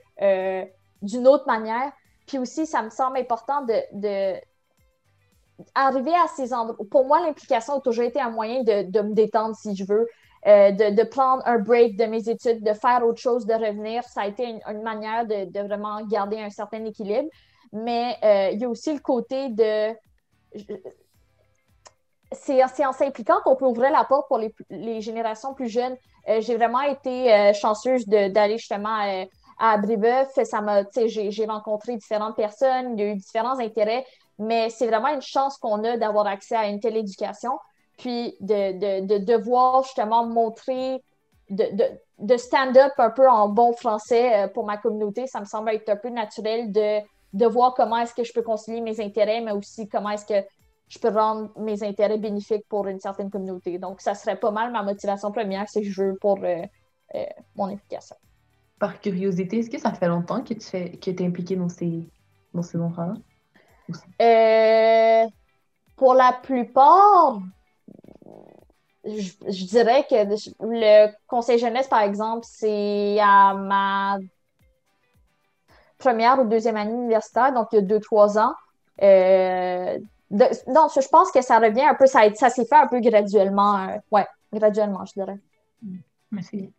d'une 1.02 1.28
autre 1.28 1.48
manière. 1.48 1.92
Puis 2.28 2.38
aussi, 2.38 2.66
ça 2.66 2.84
me 2.84 2.90
semble 2.90 3.18
important 3.18 3.64
de, 3.64 4.36
arriver 5.74 6.14
à 6.14 6.28
ces 6.36 6.54
endroits. 6.54 6.78
Pour 6.92 7.06
moi, 7.06 7.22
l'implication 7.22 7.76
a 7.76 7.82
toujours 7.82 8.04
été 8.04 8.20
un 8.20 8.30
moyen 8.30 8.64
de, 8.64 9.02
me 9.02 9.14
détendre, 9.14 9.56
si 9.56 9.76
je 9.76 9.86
veux, 9.86 10.08
euh, 10.46 10.72
de, 10.72 11.04
prendre 11.04 11.42
un 11.46 11.58
break 11.58 11.98
de 11.98 12.06
mes 12.06 12.30
études, 12.30 12.64
de 12.64 12.74
faire 12.74 13.04
autre 13.06 13.20
chose, 13.20 13.46
de 13.46 13.54
revenir. 13.54 14.04
Ça 14.04 14.22
a 14.22 14.28
été 14.28 14.46
une, 14.46 14.82
manière 14.82 15.26
de, 15.26 15.60
vraiment 15.66 16.06
garder 16.06 16.40
un 16.40 16.50
certain 16.50 16.84
équilibre. 16.86 17.30
Mais 17.72 18.18
euh, 18.24 18.50
il 18.52 18.60
y 18.60 18.66
a 18.66 18.70
aussi 18.70 18.94
le 18.94 19.00
côté 19.00 19.50
de. 19.50 19.94
C'est 22.32 22.64
en 22.64 22.94
s'impliquant 22.94 23.38
qu'on 23.44 23.56
peut 23.56 23.66
ouvrir 23.66 23.92
la 23.92 24.04
porte 24.04 24.28
pour 24.28 24.38
les, 24.38 25.02
générations 25.02 25.54
plus 25.54 25.70
jeunes. 25.70 25.96
Euh, 26.28 26.42
j'ai 26.42 26.56
vraiment 26.58 26.82
été 26.82 27.54
chanceuse 27.54 28.06
d'aller 28.08 28.58
justement 28.58 29.26
à 29.60 29.78
Brébeuf. 29.78 30.28
Ça 30.44 30.62
m'a, 30.62 30.84
j'ai 31.06 31.46
rencontré 31.46 31.96
différentes 31.96 32.36
personnes, 32.36 32.98
il 32.98 33.00
y 33.00 33.04
a 33.04 33.12
eu 33.12 33.16
différents 33.16 33.60
intérêts 33.60 34.06
mais 34.40 34.70
c'est 34.70 34.88
vraiment 34.88 35.10
une 35.10 35.22
chance 35.22 35.58
qu'on 35.58 35.84
a 35.84 35.98
d'avoir 35.98 36.28
accès 36.28 36.56
à 36.56 36.68
une 36.68 36.80
telle 36.80 36.98
éducation, 36.98 37.58
puis 37.98 38.36
de, 38.40 39.02
de, 39.02 39.18
devoir 39.18 39.84
justement 39.84 40.26
montrer, 40.26 41.04
de, 41.50 41.66
de 42.20 42.38
stand-up 42.38 42.94
un 42.98 43.10
peu 43.10 43.28
en 43.28 43.50
bon 43.50 43.74
français 43.74 44.44
euh, 44.44 44.48
pour 44.48 44.66
ma 44.66 44.78
communauté. 44.78 45.26
Ça 45.28 45.40
me 45.40 45.46
semble 45.46 45.72
être 45.72 45.90
un 45.90 45.96
peu 45.96 46.10
naturel 46.10 46.72
de, 46.72 47.00
de 47.34 47.46
voir 47.48 47.74
comment 47.74 47.98
est-ce 47.98 48.14
que 48.14 48.24
je 48.24 48.34
peux 48.34 48.44
concilier 48.44 48.82
mes 48.82 49.02
intérêts, 49.02 49.42
mais 49.42 49.52
aussi 49.52 49.88
comment 49.88 50.12
est-ce 50.12 50.26
que 50.26 50.48
je 50.90 51.00
peux 51.00 51.10
rendre 51.10 51.50
mes 51.58 51.84
intérêts 51.84 52.18
bénéfiques 52.18 52.66
pour 52.70 52.88
une 52.88 53.00
certaine 53.00 53.30
communauté. 53.30 53.78
Donc, 53.78 54.02
ça 54.02 54.16
serait 54.16 54.40
pas 54.40 54.52
mal 54.52 54.72
ma 54.72 54.84
motivation 54.84 55.32
première, 55.32 55.68
c'est 55.70 55.82
que 55.82 55.90
je 55.90 56.04
veux 56.04 56.16
pour 56.16 56.40
euh, 56.44 56.64
euh, 57.16 57.26
mon 57.56 57.66
implication. 57.66 58.16
Par 58.80 59.00
curiosité, 59.00 59.60
est-ce 59.60 59.70
que 59.70 59.80
ça 59.80 59.94
fait 59.94 60.08
longtemps 60.08 60.42
que 60.44 60.54
tu 60.54 60.66
fais, 60.66 60.92
que 60.92 61.10
es 61.10 61.26
impliqué 61.26 61.56
dans 61.56 61.70
ces, 61.70 62.08
dans 62.54 62.62
ces 62.62 62.78
endroits-là? 62.78 63.16
Euh, 64.22 65.28
pour 65.96 66.14
la 66.14 66.34
plupart, 66.42 67.42
je, 69.04 69.66
dirais 69.66 70.06
que 70.10 70.16
le 70.62 71.12
conseil 71.28 71.60
jeunesse, 71.60 71.88
par 71.88 72.02
exemple, 72.02 72.46
c'est 72.48 73.18
à 73.20 73.54
ma 73.56 74.20
première 75.98 76.40
ou 76.40 76.46
deuxième 76.46 76.78
année 76.78 76.94
universitaire, 76.94 77.54
donc 77.54 77.70
il 77.72 77.78
y 77.78 77.80
a 77.80 77.82
deux, 77.82 78.00
trois 78.00 78.38
ans. 78.38 78.54
Euh, 80.34 80.46
non, 80.68 80.88
je 80.94 81.08
pense 81.08 81.32
que 81.32 81.42
ça 81.42 81.60
revient 81.60 81.84
un 81.84 81.96
peu, 81.96 82.06
ça, 82.06 82.22
ça 82.36 82.50
s'est 82.50 82.66
fait 82.66 82.76
un 82.76 82.88
peu 82.88 83.00
graduellement. 83.00 83.88
Euh, 83.88 83.98
ouais, 84.12 84.26
graduellement, 84.54 85.06
je 85.06 85.14
dirais. 85.14 85.38
Merci. 86.32 86.72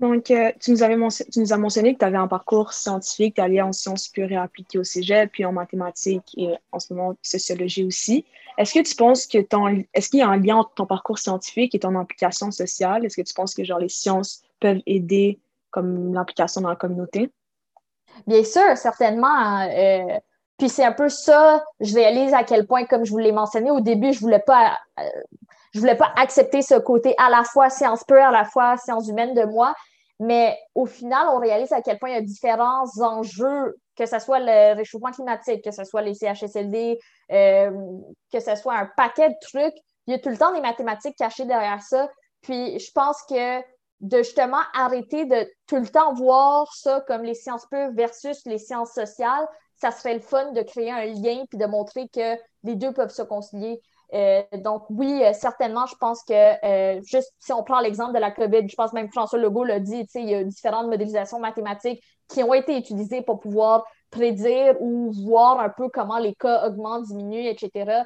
Donc, 0.00 0.30
euh, 0.30 0.52
tu, 0.60 0.72
nous 0.72 0.82
avais 0.82 0.96
tu 1.32 1.40
nous 1.40 1.52
as 1.52 1.56
mentionné 1.56 1.94
que 1.94 2.00
tu 2.00 2.04
avais 2.04 2.16
un 2.16 2.28
parcours 2.28 2.72
scientifique, 2.72 3.36
tu 3.36 3.40
allé 3.40 3.62
en 3.62 3.72
sciences 3.72 4.08
pures 4.08 4.30
et 4.30 4.36
appliquées 4.36 4.78
au 4.78 4.84
cégep, 4.84 5.30
puis 5.32 5.44
en 5.44 5.52
mathématiques 5.52 6.32
et 6.36 6.54
en 6.72 6.78
ce 6.78 6.92
moment 6.92 7.14
sociologie 7.22 7.84
aussi. 7.84 8.24
Est-ce 8.58 8.74
que 8.74 8.80
tu 8.80 8.94
penses 8.94 9.26
que 9.26 9.38
ton, 9.40 9.84
est-ce 9.94 10.10
qu'il 10.10 10.20
y 10.20 10.22
a 10.22 10.28
un 10.28 10.36
lien 10.36 10.56
entre 10.56 10.74
ton 10.74 10.86
parcours 10.86 11.18
scientifique 11.18 11.74
et 11.74 11.78
ton 11.78 11.96
implication 11.96 12.50
sociale? 12.50 13.04
Est-ce 13.04 13.16
que 13.16 13.22
tu 13.22 13.34
penses 13.34 13.54
que 13.54 13.64
genre 13.64 13.78
les 13.78 13.88
sciences 13.88 14.42
peuvent 14.60 14.82
aider 14.86 15.40
comme 15.70 16.12
l'implication 16.12 16.60
dans 16.60 16.68
la 16.68 16.76
communauté? 16.76 17.32
Bien 18.26 18.44
sûr, 18.44 18.76
certainement. 18.76 19.60
Euh, 19.62 20.18
puis 20.58 20.68
c'est 20.68 20.84
un 20.84 20.92
peu 20.92 21.08
ça, 21.08 21.64
je 21.80 21.94
réalise 21.94 22.32
à 22.32 22.44
quel 22.44 22.66
point, 22.66 22.84
comme 22.84 23.04
je 23.04 23.10
vous 23.10 23.18
l'ai 23.18 23.32
mentionné 23.32 23.70
au 23.70 23.80
début, 23.80 24.12
je 24.12 24.20
voulais 24.20 24.42
pas 24.44 24.78
euh, 25.00 25.02
je 25.74 25.80
voulais 25.80 25.96
pas 25.96 26.12
accepter 26.16 26.62
ce 26.62 26.76
côté 26.76 27.14
à 27.18 27.28
la 27.30 27.42
fois 27.42 27.68
science 27.68 28.04
pure, 28.04 28.22
à 28.22 28.30
la 28.30 28.44
fois 28.44 28.76
sciences 28.76 29.08
humaines 29.08 29.34
de 29.34 29.44
moi. 29.44 29.74
Mais 30.20 30.56
au 30.76 30.86
final, 30.86 31.26
on 31.32 31.38
réalise 31.38 31.72
à 31.72 31.82
quel 31.82 31.98
point 31.98 32.10
il 32.10 32.14
y 32.14 32.18
a 32.18 32.22
différents 32.22 32.84
enjeux, 33.00 33.76
que 33.96 34.06
ce 34.06 34.20
soit 34.20 34.38
le 34.38 34.76
réchauffement 34.76 35.10
climatique, 35.10 35.64
que 35.64 35.72
ce 35.72 35.82
soit 35.82 36.02
les 36.02 36.14
CHSLD, 36.14 36.98
euh, 37.32 37.70
que 38.32 38.38
ce 38.38 38.54
soit 38.54 38.74
un 38.74 38.88
paquet 38.96 39.30
de 39.30 39.34
trucs. 39.40 39.74
Il 40.06 40.12
y 40.12 40.14
a 40.14 40.20
tout 40.20 40.28
le 40.28 40.38
temps 40.38 40.52
des 40.52 40.60
mathématiques 40.60 41.16
cachées 41.16 41.44
derrière 41.44 41.82
ça. 41.82 42.08
Puis 42.42 42.78
je 42.78 42.92
pense 42.92 43.20
que 43.28 43.60
de 44.00 44.18
justement 44.18 44.60
arrêter 44.74 45.24
de 45.24 45.48
tout 45.66 45.76
le 45.76 45.88
temps 45.88 46.14
voir 46.14 46.72
ça 46.74 47.02
comme 47.08 47.22
les 47.22 47.34
sciences 47.34 47.66
pures 47.66 47.90
versus 47.94 48.42
les 48.44 48.58
sciences 48.58 48.92
sociales, 48.92 49.48
ça 49.84 49.90
serait 49.90 50.14
le 50.14 50.20
fun 50.20 50.52
de 50.52 50.62
créer 50.62 50.90
un 50.90 51.04
lien 51.04 51.44
puis 51.50 51.58
de 51.58 51.66
montrer 51.66 52.08
que 52.08 52.40
les 52.62 52.74
deux 52.74 52.94
peuvent 52.94 53.10
se 53.10 53.20
concilier. 53.20 53.82
Euh, 54.14 54.42
donc, 54.54 54.84
oui, 54.88 55.22
euh, 55.22 55.34
certainement, 55.34 55.84
je 55.84 55.94
pense 55.96 56.22
que 56.22 56.32
euh, 56.32 57.02
juste 57.04 57.34
si 57.38 57.52
on 57.52 57.62
prend 57.62 57.80
l'exemple 57.80 58.14
de 58.14 58.18
la 58.18 58.30
COVID, 58.30 58.66
je 58.66 58.74
pense 58.76 58.94
même 58.94 59.10
François 59.10 59.38
Legault 59.38 59.64
l'a 59.64 59.80
dit, 59.80 60.06
il 60.14 60.30
y 60.30 60.34
a 60.34 60.42
différentes 60.42 60.86
modélisations 60.86 61.38
mathématiques 61.38 62.02
qui 62.28 62.42
ont 62.42 62.54
été 62.54 62.78
utilisées 62.78 63.20
pour 63.20 63.40
pouvoir 63.40 63.84
prédire 64.10 64.74
ou 64.80 65.12
voir 65.26 65.60
un 65.60 65.68
peu 65.68 65.90
comment 65.90 66.18
les 66.18 66.34
cas 66.34 66.66
augmentent, 66.66 67.04
diminuent, 67.04 67.48
etc. 67.48 68.04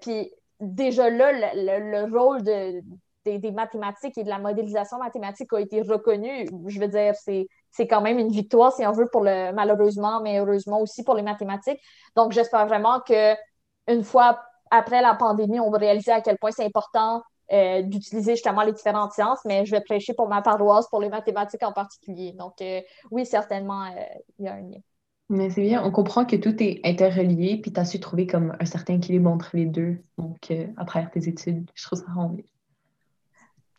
puis 0.00 0.32
déjà 0.60 1.10
là, 1.10 1.32
le, 1.32 2.16
rôle 2.16 2.42
de, 2.42 2.82
des, 3.24 3.50
mathématiques 3.50 4.16
et 4.16 4.22
de 4.22 4.28
la 4.28 4.38
modélisation 4.38 4.98
mathématique 4.98 5.52
a 5.54 5.58
été 5.58 5.82
reconnu. 5.82 6.46
Je 6.66 6.78
veux 6.78 6.88
dire, 6.88 7.14
c'est 7.16 7.48
quand 7.78 8.00
même 8.00 8.18
une 8.18 8.30
victoire, 8.30 8.72
si 8.72 8.86
on 8.86 8.92
veut, 8.92 9.08
pour 9.10 9.22
le 9.22 9.52
malheureusement, 9.52 10.20
mais 10.20 10.38
heureusement 10.38 10.80
aussi 10.80 11.04
pour 11.04 11.14
les 11.14 11.22
mathématiques. 11.22 11.80
Donc, 12.16 12.32
j'espère 12.32 12.66
vraiment 12.66 13.00
que 13.00 13.34
une 13.88 14.04
fois 14.04 14.40
après 14.70 15.02
la 15.02 15.14
pandémie, 15.14 15.60
on 15.60 15.70
va 15.70 15.78
réaliser 15.78 16.12
à 16.12 16.20
quel 16.20 16.38
point 16.38 16.50
c'est 16.52 16.64
important 16.64 17.22
euh, 17.52 17.82
d'utiliser 17.82 18.36
justement 18.36 18.62
les 18.62 18.72
différentes 18.72 19.12
sciences, 19.12 19.40
mais 19.44 19.66
je 19.66 19.72
vais 19.72 19.80
prêcher 19.80 20.14
pour 20.14 20.28
ma 20.28 20.40
paroisse, 20.40 20.86
pour 20.88 21.00
les 21.00 21.08
mathématiques 21.08 21.64
en 21.64 21.72
particulier. 21.72 22.32
Donc, 22.32 22.60
euh, 22.60 22.80
oui, 23.10 23.26
certainement, 23.26 23.86
euh, 23.86 24.04
il 24.38 24.44
y 24.44 24.48
a 24.48 24.54
un 24.54 24.60
lien. 24.60 24.78
Mais 25.30 25.50
c'est 25.50 25.62
bien, 25.62 25.82
on 25.84 25.90
comprend 25.90 26.24
que 26.24 26.36
tout 26.36 26.62
est 26.62 26.80
interrelié, 26.84 27.60
puis 27.60 27.72
tu 27.72 27.80
as 27.80 27.84
su 27.84 27.98
trouver 27.98 28.28
comme 28.28 28.56
un 28.58 28.64
certain 28.64 28.94
équilibre 28.94 29.30
entre 29.30 29.50
les 29.54 29.66
deux, 29.66 29.98
donc 30.18 30.52
à 30.76 30.84
travers 30.84 31.10
tes 31.10 31.28
études. 31.28 31.68
Je 31.74 31.86
trouve 31.86 31.98
ça 31.98 32.12
rend 32.12 32.36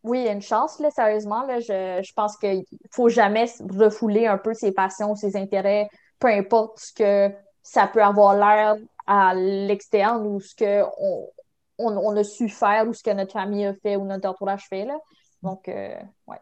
Oui, 0.04 0.20
il 0.20 0.24
y 0.24 0.28
a 0.28 0.32
une 0.32 0.42
chance, 0.42 0.80
là, 0.80 0.90
sérieusement. 0.90 1.46
Là, 1.46 1.60
je, 1.60 2.00
je 2.02 2.12
pense 2.14 2.36
qu'il 2.36 2.58
ne 2.58 2.88
faut 2.90 3.08
jamais 3.08 3.46
refouler 3.70 4.26
un 4.26 4.38
peu 4.38 4.52
ses 4.52 4.72
passions, 4.72 5.14
ses 5.14 5.36
intérêts, 5.36 5.88
peu 6.18 6.28
importe 6.28 6.80
ce 6.80 6.92
que 6.92 7.34
ça 7.62 7.86
peut 7.86 8.02
avoir 8.02 8.34
l'air 8.34 8.76
à 9.06 9.34
l'externe 9.34 10.26
ou 10.26 10.40
ce 10.40 10.54
qu'on 10.56 11.30
on, 11.78 12.16
a 12.16 12.24
su 12.24 12.48
faire 12.48 12.88
ou 12.88 12.94
ce 12.94 13.02
que 13.02 13.10
notre 13.10 13.32
famille 13.32 13.66
a 13.66 13.74
fait 13.74 13.96
ou 13.96 14.04
notre 14.04 14.28
entourage 14.28 14.66
fait. 14.68 14.84
Là. 14.84 14.98
Donc, 15.42 15.68
euh, 15.68 15.94
ouais. 16.26 16.38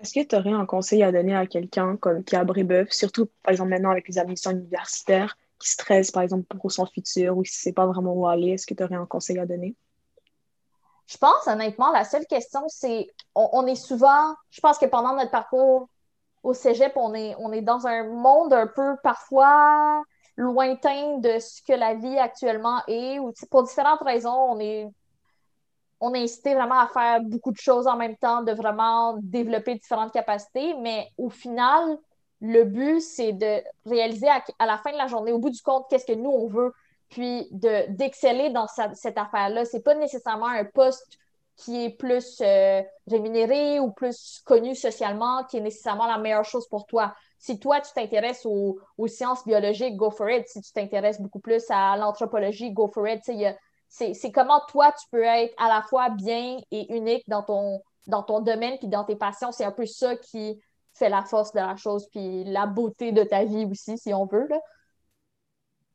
Est-ce 0.00 0.14
que 0.14 0.26
tu 0.26 0.34
aurais 0.34 0.52
un 0.52 0.66
conseil 0.66 1.02
à 1.02 1.12
donner 1.12 1.34
à 1.34 1.46
quelqu'un 1.46 1.96
comme 1.96 2.24
qui 2.24 2.34
a 2.34 2.44
Brébeuf, 2.44 2.90
surtout 2.90 3.28
par 3.42 3.52
exemple 3.52 3.70
maintenant 3.70 3.90
avec 3.90 4.08
les 4.08 4.18
admissions 4.18 4.50
universitaires, 4.50 5.36
qui 5.60 5.70
stresse 5.70 6.10
par 6.10 6.24
exemple 6.24 6.44
pour 6.58 6.72
son 6.72 6.86
futur 6.86 7.38
ou 7.38 7.42
qui 7.42 7.52
ne 7.52 7.62
sait 7.62 7.72
pas 7.72 7.86
vraiment 7.86 8.12
où 8.12 8.26
aller? 8.26 8.50
Est-ce 8.50 8.66
que 8.66 8.74
tu 8.74 8.82
aurais 8.82 8.96
un 8.96 9.06
conseil 9.06 9.38
à 9.38 9.46
donner? 9.46 9.76
Je 11.12 11.18
pense 11.18 11.46
honnêtement, 11.46 11.90
la 11.90 12.04
seule 12.04 12.24
question, 12.26 12.62
c'est 12.68 13.06
on, 13.34 13.66
est 13.66 13.74
souvent, 13.74 14.34
je 14.50 14.60
pense 14.62 14.78
que 14.78 14.86
pendant 14.86 15.14
notre 15.14 15.30
parcours 15.30 15.88
au 16.42 16.54
cégep, 16.54 16.92
on 16.96 17.12
est, 17.12 17.34
on 17.38 17.52
est 17.52 17.60
dans 17.60 17.86
un 17.86 18.04
monde 18.04 18.54
un 18.54 18.66
peu 18.66 18.96
parfois 19.02 20.02
lointain 20.36 21.18
de 21.18 21.38
ce 21.38 21.60
que 21.62 21.74
la 21.74 21.94
vie 21.94 22.18
actuellement 22.18 22.80
est, 22.88 23.18
ou 23.18 23.30
pour 23.50 23.64
différentes 23.64 24.00
raisons, 24.00 24.30
on 24.30 24.58
est, 24.58 24.88
on 26.00 26.14
est 26.14 26.22
incité 26.22 26.54
vraiment 26.54 26.80
à 26.80 26.88
faire 26.88 27.20
beaucoup 27.20 27.52
de 27.52 27.58
choses 27.58 27.86
en 27.86 27.96
même 27.96 28.16
temps, 28.16 28.42
de 28.42 28.52
vraiment 28.52 29.18
développer 29.20 29.74
différentes 29.74 30.12
capacités, 30.12 30.72
mais 30.80 31.10
au 31.18 31.28
final, 31.28 31.98
le 32.40 32.64
but, 32.64 33.00
c'est 33.02 33.32
de 33.34 33.62
réaliser 33.84 34.28
à, 34.28 34.66
la 34.66 34.78
fin 34.78 34.92
de 34.92 34.96
la 34.96 35.08
journée, 35.08 35.30
au 35.30 35.38
bout 35.38 35.50
du 35.50 35.60
compte, 35.60 35.84
qu'est-ce 35.90 36.06
que 36.06 36.14
nous, 36.14 36.30
on 36.30 36.48
veut, 36.48 36.72
puis 37.12 37.46
d'exceller 37.52 38.48
dans 38.50 38.66
cette 38.66 39.18
affaire-là. 39.18 39.66
C'est 39.66 39.82
pas 39.82 39.94
nécessairement 39.94 40.48
un 40.48 40.64
poste 40.64 41.18
qui 41.56 41.84
est 41.84 41.90
plus 41.90 42.40
euh, 42.40 42.82
rémunéré 43.06 43.78
ou 43.80 43.92
plus 43.92 44.40
connu 44.46 44.74
socialement, 44.74 45.44
qui 45.44 45.58
est 45.58 45.60
nécessairement 45.60 46.06
la 46.06 46.16
meilleure 46.16 46.46
chose 46.46 46.66
pour 46.68 46.86
toi. 46.86 47.14
Si 47.38 47.58
toi, 47.58 47.80
tu 47.82 47.92
t'intéresses 47.92 48.46
aux, 48.46 48.78
sciences 49.06 49.44
biologiques, 49.44 49.96
go 49.96 50.10
for 50.10 50.30
it. 50.30 50.48
Si 50.48 50.62
tu 50.62 50.72
t'intéresses 50.72 51.20
beaucoup 51.20 51.40
plus 51.40 51.62
à 51.68 51.96
l'anthropologie, 51.98 52.72
go 52.72 52.90
for 52.92 53.06
it. 53.06 53.20
C'est 53.90 54.32
comment 54.32 54.60
toi, 54.68 54.90
tu 54.92 55.06
peux 55.10 55.22
être 55.22 55.54
à 55.58 55.68
la 55.68 55.82
fois 55.82 56.08
bien 56.08 56.56
et 56.70 56.94
unique 56.94 57.28
dans 57.28 57.42
ton, 57.42 57.82
dans 58.06 58.22
ton 58.22 58.40
domaine 58.40 58.78
puis 58.78 58.88
dans 58.88 59.04
tes 59.04 59.16
passions. 59.16 59.52
C'est 59.52 59.64
un 59.64 59.72
peu 59.72 59.84
ça 59.84 60.16
qui 60.16 60.58
fait 60.94 61.10
la 61.10 61.22
force 61.22 61.52
de 61.52 61.60
la 61.60 61.76
chose 61.76 62.08
puis 62.10 62.44
la 62.44 62.66
beauté 62.66 63.12
de 63.12 63.22
ta 63.22 63.44
vie 63.44 63.66
aussi, 63.70 63.98
si 63.98 64.14
on 64.14 64.24
veut. 64.24 64.48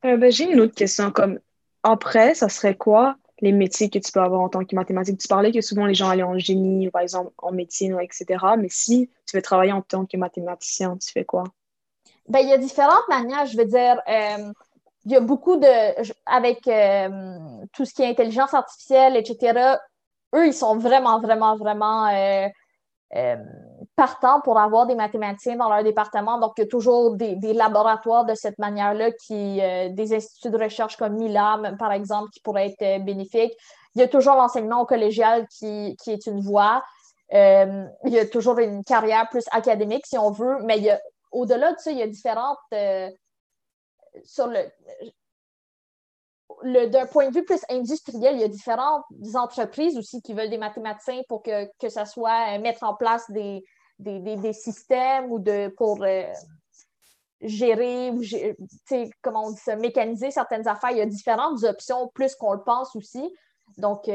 Euh, 0.06 0.18
ben, 0.18 0.32
J'ai 0.32 0.52
une 0.52 0.60
autre 0.60 0.76
question. 0.76 1.12
Comme 1.12 1.40
après, 1.84 2.36
ça 2.36 2.50
serait 2.50 2.76
quoi 2.76 3.16
les 3.40 3.52
métiers 3.52 3.90
que 3.90 4.00
tu 4.00 4.12
peux 4.12 4.20
avoir 4.20 4.42
en 4.42 4.50
tant 4.50 4.64
que 4.66 4.76
mathématique? 4.76 5.20
Tu 5.20 5.28
parlais 5.28 5.52
que 5.52 5.62
souvent 5.62 5.86
les 5.86 5.94
gens 5.94 6.10
allaient 6.10 6.24
en 6.24 6.38
génie, 6.38 6.90
par 6.90 7.02
exemple 7.02 7.32
en 7.38 7.52
médecine, 7.52 7.98
etc. 8.02 8.44
Mais 8.58 8.68
si 8.70 9.10
tu 9.26 9.36
veux 9.36 9.42
travailler 9.42 9.72
en 9.72 9.82
tant 9.82 10.06
que 10.06 10.18
mathématicien, 10.18 10.98
tu 10.98 11.12
fais 11.12 11.26
quoi? 11.26 11.44
Ben, 12.28 12.40
il 12.40 12.50
y 12.50 12.54
a 12.54 12.58
différentes 12.58 13.08
manières. 13.10 13.46
Je 13.46 13.58
veux 13.58 13.66
dire, 13.66 14.02
euh, 14.08 14.52
il 15.06 15.12
y 15.12 15.16
a 15.16 15.22
beaucoup 15.22 15.58
de. 15.58 16.12
Avec 16.26 16.68
euh, 16.68 17.38
tout 17.74 17.86
ce 17.86 17.94
qui 17.94 18.04
est 18.04 18.10
intelligence 18.10 18.54
artificielle, 18.54 19.16
etc., 19.16 19.78
eux, 20.36 20.48
ils 20.48 20.54
sont 20.54 20.78
vraiment, 20.78 21.22
vraiment, 21.22 21.56
vraiment 21.56 22.08
euh, 23.98 24.02
euh, 24.02 24.06
partants 24.06 24.42
pour 24.42 24.60
avoir 24.60 24.86
des 24.86 24.96
mathématiciens 24.96 25.56
dans 25.56 25.70
leur 25.70 25.84
département. 25.84 26.40
Donc, 26.40 26.54
il 26.58 26.62
y 26.62 26.64
a 26.64 26.68
toujours 26.68 27.16
des, 27.16 27.54
laboratoires 27.54 28.26
de 28.26 28.36
cette 28.36 28.58
manière-là, 28.60 29.12
qui, 29.12 29.62
des 29.92 30.14
instituts 30.14 30.50
de 30.50 30.58
recherche 30.58 30.98
comme 30.98 31.16
MILAM, 31.16 31.78
par 31.78 31.92
exemple, 31.92 32.30
qui 32.32 32.40
pourraient 32.42 32.76
être 32.78 33.04
bénéfiques. 33.04 33.54
Il 33.96 34.02
y 34.02 34.04
a 34.04 34.08
toujours 34.08 34.36
l'enseignement 34.36 34.82
au 34.82 34.86
collégial 34.86 35.48
qui, 35.48 35.96
qui 36.04 36.12
est 36.12 36.28
une 36.28 36.40
voie. 36.42 36.84
il 37.32 37.90
y 38.06 38.20
a 38.20 38.28
toujours 38.28 38.60
une 38.60 38.84
carrière 38.84 39.28
plus 39.30 39.46
académique, 39.52 40.06
si 40.06 40.18
on 40.18 40.32
veut, 40.32 40.58
mais 40.64 41.00
au-delà 41.32 41.74
de 41.74 41.80
ça, 41.80 41.92
il 41.92 41.98
y 41.98 42.04
a 42.04 42.08
différentes. 42.08 42.58
Euh, 42.74 43.10
sur 44.24 44.48
le, 44.48 44.66
d'un 46.88 47.06
point 47.06 47.30
de 47.30 47.34
vue 47.34 47.46
plus 47.46 47.62
industriel, 47.70 48.36
il 48.36 48.42
y 48.42 48.44
a 48.44 48.48
différentes 48.48 49.04
entreprises 49.36 49.98
aussi 49.98 50.22
qui 50.22 50.34
veulent 50.34 50.50
des 50.50 50.58
mathématiciens 50.58 51.22
pour 51.28 51.44
que, 51.44 51.66
que 51.78 51.90
ça 51.90 52.06
soit 52.06 52.56
euh, 52.56 52.60
mettre 52.60 52.84
en 52.84 52.96
place 52.96 53.30
des, 53.30 53.64
des, 54.00 54.54
systèmes 54.54 55.32
ou 55.32 55.40
de, 55.40 55.70
pour 55.70 56.04
euh, 56.04 56.24
gérer 57.42 58.12
ou 58.12 58.22
comment 59.22 59.46
on 59.46 59.52
dit 59.52 59.60
mécaniser 59.80 60.32
certaines 60.32 60.68
affaires. 60.68 60.92
Il 60.92 60.98
y 60.98 61.02
a 61.02 61.06
différentes 61.06 61.64
options 61.64 62.10
plus 62.14 62.36
qu'on 62.36 62.54
le 62.54 62.64
pense 62.64 62.96
aussi. 62.96 63.34
Donc, 63.78 64.08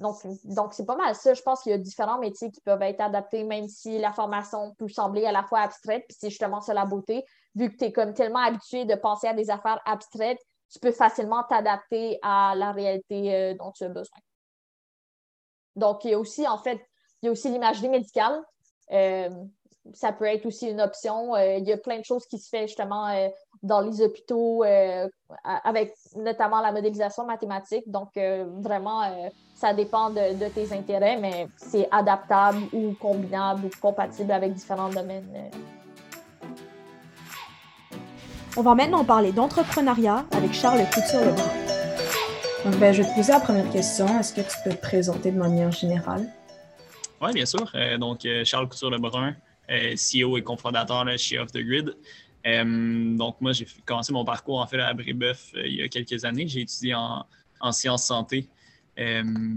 donc, 0.00 0.16
donc 0.44 0.72
c'est 0.72 0.86
pas 0.86 0.96
mal 0.96 1.14
ça. 1.14 1.34
Je 1.34 1.42
pense 1.42 1.62
qu'il 1.62 1.72
y 1.72 1.74
a 1.74 1.78
différents 1.78 2.18
métiers 2.18 2.50
qui 2.50 2.60
peuvent 2.62 2.82
être 2.82 3.00
adaptés, 3.00 3.44
même 3.44 3.68
si 3.68 3.98
la 3.98 4.12
formation 4.12 4.74
peut 4.76 4.88
sembler 4.88 5.26
à 5.26 5.32
la 5.32 5.44
fois 5.44 5.60
abstraite, 5.60 6.04
puis 6.08 6.16
c'est 6.18 6.30
justement 6.30 6.60
ça 6.62 6.72
la 6.72 6.86
beauté. 6.86 7.24
Vu 7.54 7.70
que 7.70 7.76
tu 7.76 7.84
es 7.84 7.92
comme 7.92 8.14
tellement 8.14 8.40
habitué 8.40 8.86
de 8.86 8.94
penser 8.94 9.28
à 9.28 9.34
des 9.34 9.50
affaires 9.50 9.80
abstraites, 9.84 10.40
tu 10.72 10.78
peux 10.78 10.92
facilement 10.92 11.44
t'adapter 11.44 12.18
à 12.22 12.54
la 12.56 12.72
réalité 12.72 13.34
euh, 13.34 13.54
dont 13.54 13.72
tu 13.72 13.84
as 13.84 13.88
besoin. 13.88 14.18
Donc, 15.76 16.04
il 16.04 16.12
y 16.12 16.14
a 16.14 16.18
aussi, 16.18 16.48
en 16.48 16.58
fait, 16.58 16.80
il 17.22 17.26
y 17.26 17.28
a 17.28 17.32
aussi 17.32 17.48
l'imagerie 17.50 17.88
médicale. 17.88 18.40
Euh, 18.92 19.28
ça 19.94 20.12
peut 20.12 20.26
être 20.26 20.46
aussi 20.46 20.68
une 20.68 20.80
option. 20.80 21.34
Euh, 21.34 21.56
il 21.56 21.64
y 21.66 21.72
a 21.72 21.76
plein 21.76 21.98
de 21.98 22.04
choses 22.04 22.26
qui 22.26 22.38
se 22.38 22.48
font 22.48 22.66
justement 22.66 23.08
dans 23.62 23.80
les 23.80 24.00
hôpitaux, 24.02 24.62
avec 25.44 25.94
notamment 26.16 26.60
la 26.60 26.72
modélisation 26.72 27.24
mathématique. 27.24 27.90
Donc, 27.90 28.10
vraiment, 28.16 29.02
ça 29.54 29.74
dépend 29.74 30.10
de, 30.10 30.48
tes 30.48 30.72
intérêts, 30.72 31.18
mais 31.18 31.48
c'est 31.56 31.88
adaptable 31.90 32.62
ou 32.72 32.94
combinable 33.00 33.66
ou 33.66 33.70
compatible 33.80 34.32
avec 34.32 34.54
différents 34.54 34.88
domaines. 34.88 35.50
On 38.56 38.62
va 38.62 38.74
maintenant 38.74 39.04
parler 39.04 39.30
d'entrepreneuriat 39.30 40.24
avec 40.32 40.52
Charles 40.52 40.84
Couture-Lebrun. 40.92 41.44
Donc, 42.64 42.76
ben, 42.80 42.92
je 42.92 43.02
vais 43.02 43.08
te 43.08 43.14
poser 43.14 43.32
la 43.32 43.40
première 43.40 43.70
question. 43.70 44.06
Est-ce 44.18 44.34
que 44.34 44.40
tu 44.40 44.56
peux 44.64 44.70
te 44.70 44.80
présenter 44.80 45.30
de 45.30 45.38
manière 45.38 45.70
générale? 45.70 46.26
Oui, 47.20 47.32
bien 47.34 47.46
sûr. 47.46 47.70
Euh, 47.74 47.98
donc, 47.98 48.24
euh, 48.24 48.44
Charles 48.44 48.68
Couture-Lebrun, 48.68 49.36
euh, 49.70 49.94
CEO 49.94 50.38
et 50.38 50.42
cofondateur 50.42 51.06
chez 51.18 51.38
Off 51.38 51.52
the 51.52 51.58
Grid. 51.58 51.94
donc, 53.16 53.40
moi, 53.40 53.52
j'ai 53.52 53.66
commencé 53.84 54.12
mon 54.12 54.24
parcours 54.24 54.58
en 54.60 54.66
fait 54.66 54.80
à 54.80 54.94
Brébeuf 54.94 55.52
il 55.54 55.74
y 55.74 55.82
a 55.82 55.88
quelques 55.88 56.24
années. 56.24 56.48
J'ai 56.48 56.62
étudié 56.62 56.94
en, 56.94 57.26
en 57.60 57.72
sciences 57.72 58.06
santé 58.06 58.48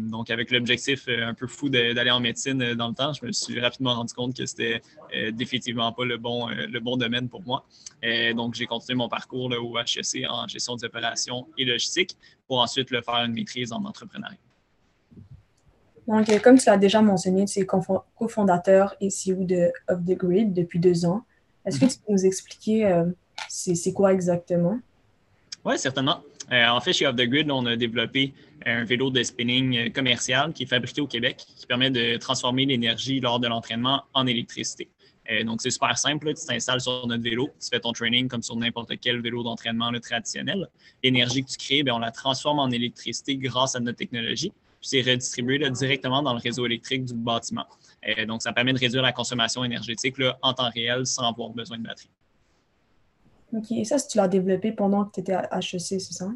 donc, 0.10 0.29
avec 0.29 0.51
l'objectif 0.51 1.10
un 1.10 1.34
peu 1.34 1.48
fou 1.48 1.67
d'aller 1.67 2.12
en 2.12 2.22
médecine 2.22 2.75
dans 2.75 2.88
le 2.88 2.93
temps, 2.93 3.12
je 3.12 3.25
me 3.25 3.32
suis 3.34 3.60
rapidement 3.60 3.93
rendu 3.93 4.13
compte 4.13 4.38
que 4.38 4.46
c'était 4.46 4.82
définitivement 5.34 5.91
pas 5.91 6.05
le 6.05 6.17
bon, 6.17 6.48
le 6.48 6.79
bon 6.79 6.96
domaine 6.96 7.27
pour 7.27 7.41
moi. 7.41 7.65
donc, 8.36 8.53
j'ai 8.53 8.67
continué 8.67 8.96
mon 8.96 9.10
parcours 9.10 9.51
au 9.51 9.77
HEC 9.77 10.25
en 10.29 10.48
gestion 10.48 10.77
des 10.77 10.86
opérations 10.86 11.46
et 11.58 11.65
logistique 11.65 12.15
pour 12.48 12.60
ensuite 12.60 12.89
le 12.89 13.01
faire 13.01 13.15
une 13.15 13.34
maîtrise 13.34 13.74
en 13.74 13.84
entrepreneuriat. 13.84 14.38
Donc, 16.07 16.41
comme 16.41 16.57
tu 16.57 16.65
l'as 16.67 16.77
déjà 16.77 17.01
mentionné, 17.01 17.45
tu 17.45 17.60
es 17.60 17.65
cofondateur 17.65 18.96
et 19.00 19.07
CEO 19.07 19.44
de 19.44 19.72
Off 19.87 20.00
the 20.05 20.18
Grid 20.18 20.53
depuis 20.53 20.79
deux 20.79 21.05
ans. 21.05 21.24
Est-ce 21.66 21.79
que 21.79 21.85
tu 21.85 21.98
peux 22.00 22.11
nous 22.11 22.25
expliquer 22.25 23.03
c'est 23.48 23.94
quoi 23.94 24.13
exactement? 24.13 24.79
Oui, 25.66 25.79
certainement. 25.79 26.22
Euh, 26.51 26.68
en 26.68 26.81
fait, 26.81 26.94
chez 26.94 27.07
Off 27.07 27.16
the 27.16 27.22
Grid, 27.22 27.50
on 27.50 27.66
a 27.66 27.75
développé 27.75 28.33
un 28.66 28.83
vélo 28.83 29.09
de 29.09 29.24
spinning 29.24 29.77
euh, 29.77 29.89
commercial 29.89 30.51
qui 30.51 30.63
est 30.63 30.68
fabriqué 30.68 31.01
au 31.01 31.07
Québec, 31.07 31.37
qui 31.37 31.66
permet 31.66 31.89
de 31.89 32.18
transformer 32.18 32.66
l'énergie 32.66 33.20
lors 33.20 33.39
de 33.39 33.48
l'entraînement 33.48 34.03
en 34.13 34.27
électricité. 34.27 34.89
Euh, 35.31 35.44
donc, 35.46 35.61
c'est 35.61 35.70
super 35.70 35.98
simple. 35.98 36.33
tu 36.33 36.46
t'installes 36.46 36.81
sur 36.81 37.07
notre 37.07 37.24
vélo, 37.24 37.50
tu 37.61 37.70
fais 37.70 37.79
ton 37.79 37.94
training 37.94 38.27
comme 38.27 38.44
sur 38.44 38.57
n'importe 38.57 38.92
quel 39.00 39.22
vélo 39.22 39.42
d'entraînement 39.42 39.92
traditionnel. 40.01 40.68
L'énergie 41.01 41.46
que 41.46 41.50
tu 41.50 41.57
crées, 41.57 41.83
bien, 41.83 41.96
on 41.96 42.00
la 42.00 42.11
transforme 42.11 42.59
en 42.59 42.70
électricité 42.70 43.37
grâce 43.37 43.75
à 43.75 43.79
notre 43.79 43.98
technologie. 43.98 44.51
Puis 44.83 44.89
c'est 44.89 45.01
redistribué 45.01 45.57
directement 45.69 46.22
dans 46.22 46.33
le 46.33 46.39
réseau 46.39 46.65
électrique 46.65 47.05
du 47.05 47.13
bâtiment. 47.13 47.65
donc, 48.27 48.41
ça 48.41 48.51
permet 48.51 48.74
de 48.74 48.79
réduire 48.79 49.01
la 49.01 49.13
consommation 49.13 49.63
énergétique 49.63 50.17
en 50.41 50.53
temps 50.53 50.69
réel 50.69 51.05
sans 51.05 51.29
avoir 51.29 51.51
besoin 51.51 51.77
de 51.77 51.83
batterie. 51.83 52.09
OK. 53.53 53.72
Et 53.72 53.85
ça, 53.85 53.98
tu 53.98 54.17
l'as 54.17 54.27
développé 54.27 54.74
pendant 54.74 55.05
que 55.05 55.13
tu 55.13 55.19
étais 55.22 55.33
à 55.33 55.59
HEC, 55.59 55.79
c'est 55.79 56.00
ça? 56.00 56.27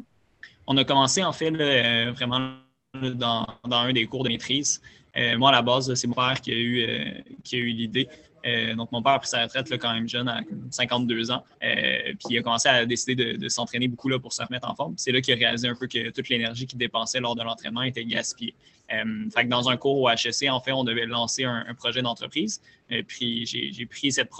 On 0.66 0.76
a 0.76 0.84
commencé, 0.84 1.22
en 1.22 1.32
fait, 1.32 1.52
euh, 1.52 2.12
vraiment 2.12 2.52
dans, 2.94 3.46
un 3.70 3.92
des 3.92 4.06
cours 4.06 4.24
de 4.24 4.28
maîtrise. 4.28 4.80
Euh, 5.16 5.36
moi, 5.36 5.50
à 5.50 5.52
la 5.52 5.62
base, 5.62 5.92
c'est 5.94 6.06
mon 6.06 6.14
père 6.14 6.40
qui 6.40 6.52
a 6.52 6.54
eu, 6.54 6.82
euh, 6.82 7.20
qui 7.42 7.56
a 7.56 7.58
eu 7.58 7.70
l'idée. 7.70 8.08
Donc, 8.76 8.92
mon 8.92 9.02
père 9.02 9.12
a 9.12 9.18
pris 9.18 9.28
sa 9.28 9.42
retraite 9.42 9.70
quand 9.78 9.92
même 9.92 10.08
jeune, 10.08 10.28
à 10.28 10.40
52 10.70 11.30
ans. 11.30 11.44
puis, 11.60 12.16
il 12.30 12.38
a 12.38 12.42
commencé 12.42 12.68
à 12.68 12.86
décider 12.86 13.36
de, 13.36 13.48
s'entraîner 13.48 13.88
beaucoup 13.88 14.08
là, 14.08 14.18
pour 14.18 14.32
se 14.32 14.42
remettre 14.42 14.68
en 14.68 14.74
forme. 14.74 14.94
C'est 14.96 15.12
là 15.12 15.20
qu'il 15.20 15.34
a 15.34 15.36
réalisé 15.36 15.68
un 15.68 15.74
peu 15.74 15.86
que 15.86 16.10
toute 16.10 16.28
l'énergie 16.28 16.66
qu'il 16.66 16.78
dépensait 16.78 17.20
lors 17.20 17.34
de 17.34 17.42
l'entraînement 17.42 17.82
était 17.82 18.04
gaspillée. 18.04 18.54
que 18.88 19.42
dans 19.46 19.68
un 19.68 19.76
cours 19.76 20.00
au 20.00 20.08
HEC, 20.08 20.48
en 20.50 20.60
fait, 20.60 20.72
on 20.72 20.84
devait 20.84 21.06
lancer 21.06 21.44
un, 21.44 21.74
projet 21.74 22.02
d'entreprise. 22.02 22.62
puis, 23.06 23.46
j'ai 23.46 23.86
pris 23.86 24.12
cette 24.12 24.30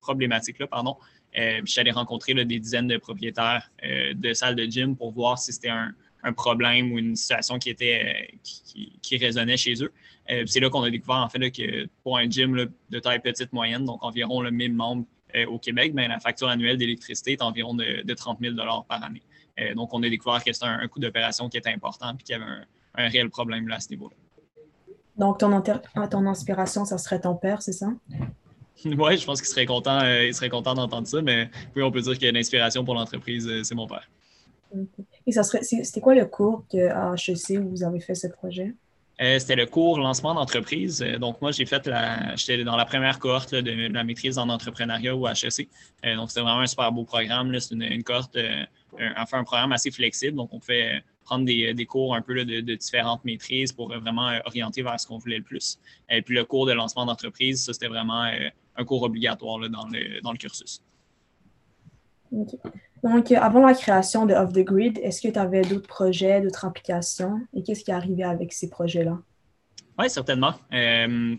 problématique-là, 0.00 0.66
pardon, 0.66 0.96
euh, 1.38 1.60
suis 1.66 1.80
allé 1.80 1.90
rencontrer 1.90 2.32
des 2.34 2.58
dizaines 2.58 2.88
de 2.88 2.96
propriétaires 2.96 3.70
euh, 3.84 4.14
de 4.14 4.32
salles 4.32 4.56
de 4.56 4.64
gym 4.64 4.96
pour 4.96 5.12
voir 5.12 5.38
si 5.38 5.52
c'était 5.52 5.68
un, 5.68 5.94
problème 6.36 6.90
ou 6.90 6.98
une 6.98 7.14
situation 7.14 7.56
qui 7.56 7.70
était 7.70 8.02
euh, 8.02 8.36
qui, 9.00 9.16
résonnait 9.16 9.56
chez 9.56 9.74
eux. 9.80 9.92
C'est 10.46 10.60
là 10.60 10.70
qu'on 10.70 10.82
a 10.82 10.90
découvert 10.90 11.16
en 11.16 11.28
fait 11.28 11.50
que 11.50 11.86
pour 12.02 12.18
un 12.18 12.28
gym 12.28 12.68
de 12.90 12.98
taille 12.98 13.20
petite 13.20 13.52
moyenne, 13.52 13.84
donc 13.84 14.02
environ 14.02 14.40
le 14.40 14.50
1000 14.50 14.74
membres 14.74 15.04
au 15.48 15.58
Québec, 15.58 15.94
ben, 15.94 16.08
la 16.08 16.18
facture 16.18 16.48
annuelle 16.48 16.78
d'électricité 16.78 17.32
est 17.32 17.42
environ 17.42 17.74
de, 17.74 18.14
30 18.14 18.38
000 18.40 18.54
par 18.88 19.04
année. 19.04 19.22
donc, 19.74 19.92
on 19.92 20.02
a 20.02 20.08
découvert 20.08 20.42
que 20.42 20.52
c'était 20.52 20.66
un, 20.66 20.88
coût 20.88 20.98
d'opération 20.98 21.48
qui 21.48 21.58
était 21.58 21.72
important 21.72 22.14
et 22.14 22.22
qu'il 22.22 22.36
y 22.36 22.40
avait 22.40 22.50
un, 22.94 23.08
réel 23.08 23.28
problème 23.28 23.68
là, 23.68 23.76
à 23.76 23.80
ce 23.80 23.90
niveau-là. 23.90 24.16
Donc, 25.16 25.38
ton, 25.38 25.60
ton 25.60 26.26
inspiration, 26.26 26.84
ça 26.84 26.96
serait 26.96 27.20
ton 27.20 27.34
père, 27.34 27.60
c'est 27.60 27.72
ça? 27.72 27.88
Oui, 28.84 29.16
je 29.16 29.24
pense 29.24 29.40
qu'il 29.40 29.48
serait 29.48 29.66
content, 29.66 30.00
euh, 30.02 30.26
il 30.26 30.34
serait 30.34 30.50
content 30.50 30.74
d'entendre 30.74 31.06
ça, 31.06 31.22
mais 31.22 31.50
oui, 31.74 31.82
on 31.82 31.90
peut 31.90 32.02
dire 32.02 32.18
que 32.18 32.26
l'inspiration 32.26 32.84
pour 32.84 32.94
l'entreprise, 32.94 33.46
euh, 33.48 33.62
c'est 33.62 33.74
mon 33.74 33.86
père. 33.86 34.08
Et 35.26 35.32
ça 35.32 35.42
serait, 35.42 35.62
c'était 35.62 36.00
quoi 36.00 36.14
le 36.14 36.26
cours 36.26 36.64
à 36.74 37.14
HEC 37.14 37.58
où 37.60 37.70
vous 37.70 37.82
avez 37.82 38.00
fait 38.00 38.14
ce 38.14 38.26
projet? 38.26 38.74
Euh, 39.20 39.38
c'était 39.38 39.56
le 39.56 39.66
cours 39.66 39.98
lancement 39.98 40.34
d'entreprise. 40.34 40.98
donc, 41.18 41.40
moi, 41.40 41.50
j'ai 41.50 41.64
fait 41.64 41.86
la. 41.86 42.36
J'étais 42.36 42.64
dans 42.64 42.76
la 42.76 42.84
première 42.84 43.18
cohorte 43.18 43.54
de 43.54 43.92
la 43.92 44.04
maîtrise 44.04 44.36
en 44.36 44.48
entrepreneuriat 44.48 45.16
au 45.16 45.26
HEC. 45.26 45.68
donc, 46.16 46.30
c'était 46.30 46.42
vraiment 46.42 46.60
un 46.60 46.66
super 46.66 46.92
beau 46.92 47.04
programme. 47.04 47.58
C'est 47.58 47.74
une, 47.74 48.02
cohorte, 48.02 48.36
enfin, 49.16 49.38
un 49.38 49.44
programme 49.44 49.72
assez 49.72 49.90
flexible. 49.90 50.36
Donc, 50.36 50.52
on 50.52 50.60
fait 50.60 51.02
prendre 51.24 51.46
des, 51.46 51.86
cours 51.86 52.14
un 52.14 52.20
peu 52.20 52.44
de, 52.44 52.60
de, 52.60 52.74
différentes 52.74 53.24
maîtrises 53.24 53.72
pour 53.72 53.88
vraiment 53.88 54.38
orienter 54.44 54.82
vers 54.82 55.00
ce 55.00 55.06
qu'on 55.06 55.18
voulait 55.18 55.38
le 55.38 55.44
plus. 55.44 55.78
Et 56.10 56.20
puis, 56.20 56.34
le 56.34 56.44
cours 56.44 56.66
de 56.66 56.72
lancement 56.72 57.06
d'entreprise, 57.06 57.64
ça, 57.64 57.72
c'était 57.72 57.88
vraiment 57.88 58.30
un 58.76 58.84
cours 58.84 59.02
obligatoire 59.02 59.68
dans, 59.70 59.86
le, 59.88 60.36
cursus. 60.36 60.82
Donc, 63.02 63.32
avant 63.32 63.66
la 63.66 63.74
création 63.74 64.26
de 64.26 64.34
Off 64.34 64.52
the 64.52 64.64
Grid, 64.64 64.98
est-ce 65.02 65.20
que 65.20 65.32
tu 65.32 65.38
avais 65.38 65.62
d'autres 65.62 65.86
projets, 65.86 66.40
d'autres 66.40 66.64
applications? 66.64 67.40
Et 67.54 67.62
qu'est-ce 67.62 67.84
qui 67.84 67.90
est 67.90 67.94
arrivé 67.94 68.24
avec 68.24 68.52
ces 68.52 68.68
projets-là? 68.68 69.18
Oui, 69.98 70.10
certainement. 70.10 70.54
Euh, 70.72 71.36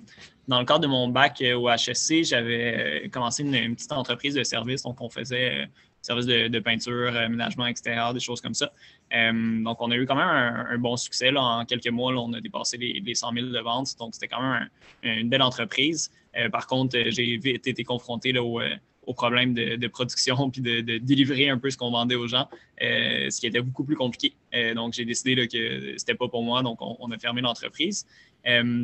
dans 0.47 0.59
le 0.59 0.65
cadre 0.65 0.79
de 0.79 0.87
mon 0.87 1.09
bac 1.09 1.41
euh, 1.41 1.55
au 1.55 1.69
HSC, 1.69 2.23
j'avais 2.23 3.03
euh, 3.05 3.09
commencé 3.09 3.43
une, 3.43 3.75
petite 3.75 3.91
entreprise 3.91 4.33
de 4.33 4.43
service. 4.43 4.81
Donc, 4.81 4.99
on 4.99 5.09
faisait 5.09 5.67
service 6.01 6.25
de, 6.25 6.59
peinture, 6.59 7.15
aménagement 7.15 7.67
extérieur, 7.67 8.13
des 8.13 8.21
choses 8.21 8.39
comme 8.39 8.53
ça. 8.53 8.71
donc, 9.11 9.81
on 9.81 9.91
a 9.91 9.95
eu 9.95 10.05
quand 10.05 10.15
même 10.15 10.25
un, 10.25 10.77
bon 10.77 10.95
succès. 10.95 11.35
En 11.35 11.65
quelques 11.65 11.89
mois, 11.89 12.13
on 12.13 12.31
a 12.31 12.39
dépassé 12.39 12.77
les, 12.77 13.01
les, 13.05 13.13
100 13.13 13.33
000 13.33 13.47
de 13.47 13.59
ventes. 13.59 13.89
Donc, 13.99 14.13
c'était 14.13 14.29
quand 14.29 14.41
même 14.41 14.69
une 15.03 15.27
belle 15.27 15.41
entreprise. 15.41 16.09
par 16.51 16.65
contre, 16.65 16.97
j'ai 17.09 17.37
vite 17.37 17.67
été 17.67 17.83
confronté 17.83 18.37
au, 18.39 18.61
aux 19.07 19.13
problèmes 19.13 19.53
de, 19.53 19.87
production 19.87 20.49
puis 20.51 20.61
de, 20.61 20.97
délivrer 20.99 21.49
un 21.49 21.57
peu 21.57 21.69
ce 21.69 21.77
qu'on 21.77 21.89
vendait 21.89 22.15
aux 22.15 22.27
gens, 22.27 22.47
ce 22.79 23.39
qui 23.39 23.47
était 23.47 23.61
beaucoup 23.61 23.83
plus 23.83 23.95
compliqué. 23.95 24.33
donc, 24.75 24.93
j'ai 24.93 25.05
décidé 25.05 25.33
là, 25.33 25.47
que 25.47 25.93
c'était 25.97 26.15
pas 26.15 26.27
pour 26.27 26.43
moi, 26.43 26.61
donc 26.61 26.77
on, 26.81 27.11
a 27.11 27.17
fermé 27.17 27.41
l'entreprise. 27.41 28.05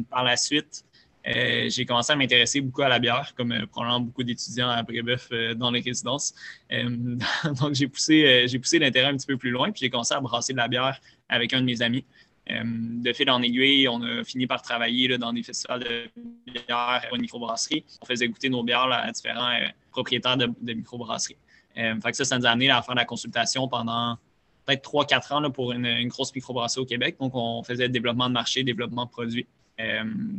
par 0.10 0.24
la 0.24 0.38
suite, 0.38 0.86
j'ai 1.26 1.86
commencé 1.86 2.14
à 2.14 2.16
m'intéresser 2.16 2.62
beaucoup 2.62 2.82
à 2.82 2.90
la 2.90 3.00
bière, 3.00 3.34
comme 3.36 3.54
probablement 3.70 4.00
beaucoup 4.00 4.24
d'étudiants 4.24 4.70
à 4.70 4.82
Brébeuf 4.82 5.30
dans 5.56 5.72
les 5.72 5.82
résidences. 5.82 6.34
donc, 6.72 7.74
j'ai 7.74 7.88
poussé, 7.88 8.46
j'ai 8.48 8.60
poussé 8.60 8.80
l'intérêt 8.80 9.10
un 9.10 9.18
petit 9.18 9.28
peu 9.28 9.38
plus 9.38 9.52
loin, 9.52 9.72
puis 9.72 9.82
j'ai 9.82 9.90
commencé 9.90 10.14
à 10.14 10.22
brasser 10.22 10.54
de 10.54 10.58
la 10.58 10.68
bière 10.68 11.00
avec 11.30 11.54
un 11.54 11.62
de 11.62 11.66
mes 11.66 11.82
amis. 11.82 12.06
Euh, 12.52 12.62
de 12.66 13.14
fil 13.14 13.30
en 13.30 13.42
aiguille, 13.42 13.88
on 13.88 14.02
a 14.02 14.24
fini 14.24 14.48
par 14.48 14.62
travailler 14.62 15.18
dans 15.18 15.32
des 15.32 15.44
festivals 15.44 15.80
de 15.80 16.10
bière 16.52 17.08
une 17.14 17.22
microbrasserie. 17.22 17.86
On 18.02 18.06
faisait 18.06 18.28
goûter 18.28 18.50
nos 18.50 18.64
bières 18.64 18.92
à 18.92 19.12
différents 19.12 19.52
euh, 19.52 19.68
propriétaires 19.94 20.38
de, 20.38 20.74
microbrasseries. 20.74 21.38
Euh, 21.78 21.96
ça, 22.12 22.26
ça 22.26 22.38
nous 22.38 22.46
a 22.46 22.50
amené 22.50 22.70
à 22.70 22.82
faire 22.82 22.96
la 22.96 23.06
consultation 23.06 23.68
pendant 23.68 24.18
peut-être 24.66 24.90
3-4 24.90 25.34
ans 25.34 25.52
pour 25.52 25.72
une, 25.72 26.08
grosse 26.08 26.34
microbrasserie 26.36 26.82
au 26.82 26.86
Québec. 26.86 27.16
Donc, 27.20 27.32
on 27.34 27.64
faisait 27.64 27.88
développement 27.90 28.28
de 28.28 28.34
marché, 28.34 28.64
développement 28.64 29.06
de 29.06 29.10
produits. 29.10 29.48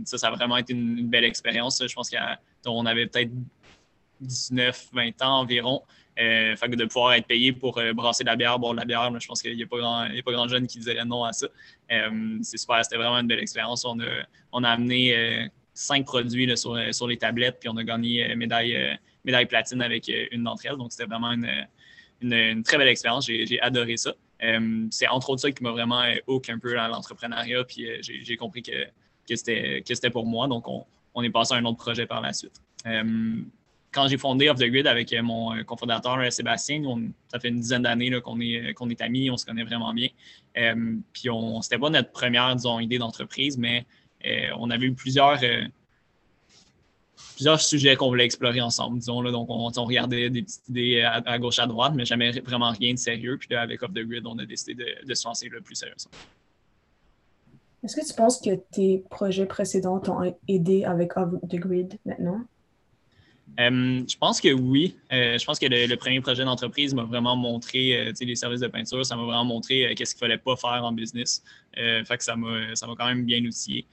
ça, 0.04 0.18
ça 0.18 0.28
a 0.28 0.30
vraiment 0.30 0.56
été 0.56 0.72
une, 0.72 1.08
belle 1.08 1.24
expérience. 1.24 1.82
Je 1.86 1.94
pense 1.94 2.10
qu'on 2.64 2.86
avait 2.86 3.06
peut-être 3.06 3.30
19, 4.20 4.90
20 4.92 5.22
ans 5.22 5.40
environ. 5.40 5.82
Euh, 6.20 6.54
de 6.54 6.84
pouvoir 6.84 7.14
être 7.14 7.26
payé 7.26 7.52
pour 7.52 7.76
euh, 7.78 7.92
brasser 7.92 8.22
de 8.22 8.28
la 8.28 8.36
bière, 8.36 8.56
boire 8.60 8.72
de 8.72 8.78
la 8.78 8.84
bière, 8.84 9.10
je 9.18 9.26
pense 9.26 9.42
qu'il 9.42 9.56
n'y 9.56 9.64
a, 9.64 9.66
pas 9.66 9.78
grand, 9.78 10.06
pas 10.24 10.32
grand 10.32 10.46
jeune 10.46 10.68
qui 10.68 10.78
dirait 10.78 11.04
non 11.04 11.24
à 11.24 11.32
ça. 11.32 11.48
Euh, 11.90 12.38
c'est 12.40 12.56
super, 12.56 12.84
c'était 12.84 12.96
vraiment 12.96 13.18
une 13.18 13.26
belle 13.26 13.40
expérience. 13.40 13.84
On 13.84 13.98
a, 13.98 14.22
on 14.52 14.62
a 14.62 14.70
amené 14.70 15.48
cinq 15.72 16.04
produits 16.04 16.56
sur, 16.56 16.78
sur, 16.94 17.08
les 17.08 17.16
tablettes, 17.16 17.58
puis 17.58 17.68
on 17.68 17.76
a 17.76 17.82
gagné 17.82 18.34
médaille, 18.36 18.96
médaille 19.24 19.46
platine 19.46 19.82
avec 19.82 20.10
une 20.30 20.44
d'entre 20.44 20.66
elles. 20.66 20.76
Donc, 20.76 20.92
c'était 20.92 21.06
vraiment 21.06 21.32
une, 21.32 21.48
une, 22.20 22.62
très 22.62 22.78
belle 22.78 22.88
expérience. 22.88 23.26
J'ai 23.26 23.60
adoré 23.60 23.96
ça. 23.96 24.14
c'est 24.90 25.08
entre 25.08 25.30
autres 25.30 25.42
ça 25.42 25.50
qui 25.50 25.62
m'a 25.62 25.70
vraiment 25.70 26.02
hook 26.26 26.48
un 26.48 26.58
peu 26.58 26.78
à 26.78 26.88
l'entrepreneuriat, 26.88 27.64
puis 27.64 27.86
j'ai 28.00 28.36
compris 28.36 28.62
que, 28.62 28.84
que 29.28 29.34
c'était 29.36 30.10
pour 30.10 30.26
moi. 30.26 30.48
Donc, 30.48 30.68
on, 30.68 30.84
on, 31.14 31.22
est 31.22 31.30
passé 31.30 31.54
à 31.54 31.56
un 31.56 31.64
autre 31.64 31.78
projet 31.78 32.06
par 32.06 32.20
la 32.20 32.32
suite 32.32 32.60
quand 33.94 34.08
j'ai 34.08 34.18
fondé 34.18 34.50
Off 34.50 34.58
the 34.58 34.64
Grid 34.64 34.86
avec 34.86 35.12
euh, 35.12 35.22
mon 35.22 35.54
euh, 35.54 35.62
cofondateur 35.62 36.18
euh, 36.18 36.28
Sébastien, 36.28 36.82
ça 37.28 37.38
fait 37.38 37.48
une 37.48 37.60
dizaine 37.60 37.82
d'années 37.82 38.10
qu'on 38.20 38.40
est, 38.40 38.74
qu'on 38.74 38.90
est 38.90 39.00
amis, 39.00 39.30
on 39.30 39.36
se 39.36 39.46
connaît 39.46 39.64
vraiment 39.64 39.94
bien. 39.94 40.08
puis 41.12 41.30
on, 41.30 41.62
c'était 41.62 41.78
pas 41.78 41.90
notre 41.90 42.10
première, 42.10 42.54
idée 42.80 42.98
d'entreprise, 42.98 43.56
mais 43.56 43.86
on 44.56 44.70
avait 44.70 44.86
eu 44.86 44.94
plusieurs, 44.94 45.38
plusieurs 47.34 47.60
sujets 47.60 47.96
qu'on 47.96 48.08
voulait 48.08 48.24
explorer 48.24 48.60
ensemble, 48.60 48.98
disons. 48.98 49.20
Là, 49.20 49.30
donc, 49.30 49.48
on, 49.50 49.68
regardait 49.84 50.30
des 50.30 50.42
petites 50.42 50.68
idées 50.68 51.02
à, 51.02 51.38
gauche, 51.38 51.58
à 51.58 51.66
droite, 51.66 51.92
mais 51.94 52.04
jamais 52.04 52.30
vraiment 52.40 52.70
rien 52.70 52.94
de 52.94 52.98
sérieux. 52.98 53.36
Puis 53.38 53.48
là, 53.50 53.62
avec 53.62 53.82
Off 53.82 53.92
the 53.92 54.06
Grid, 54.06 54.26
on 54.26 54.38
a 54.38 54.44
décidé 54.44 54.74
de, 54.74 55.06
de 55.06 55.14
se 55.14 55.26
lancer 55.26 55.48
le 55.48 55.60
plus 55.60 55.74
sérieusement. 55.74 56.12
Est-ce 57.84 57.96
que 57.96 58.06
tu 58.06 58.14
penses 58.14 58.40
que 58.40 58.54
tes 58.72 59.04
projets 59.10 59.44
précédents 59.44 60.00
t'ont 60.00 60.34
aidé 60.48 60.84
avec 60.84 61.16
Off 61.16 61.34
the 61.50 61.56
Grid 61.56 61.98
maintenant? 62.06 62.40
Euh, 63.60 64.02
je 64.08 64.16
pense 64.16 64.40
que 64.40 64.52
oui. 64.52 64.96
Euh, 65.12 65.38
je 65.38 65.44
pense 65.44 65.58
que 65.58 65.66
le, 65.66 65.94
premier 65.96 66.20
projet 66.20 66.44
d'entreprise 66.44 66.94
m'a 66.94 67.04
vraiment 67.04 67.36
montré, 67.36 68.08
euh, 68.08 68.12
les 68.20 68.36
services 68.36 68.60
de 68.60 68.68
peinture, 68.68 69.04
ça 69.04 69.16
m'a 69.16 69.22
vraiment 69.22 69.44
montré 69.44 69.94
qu'est-ce 69.94 70.14
qu'il 70.14 70.24
ne 70.24 70.32
fallait 70.32 70.42
pas 70.42 70.56
faire 70.56 70.84
en 70.84 70.92
business. 70.92 71.42
fait 71.74 72.16
que 72.16 72.24
ça 72.24 72.36
m'a 72.36 72.72
quand 72.74 73.06
même 73.06 73.24
bien 73.24 73.44
outillé. 73.44 73.86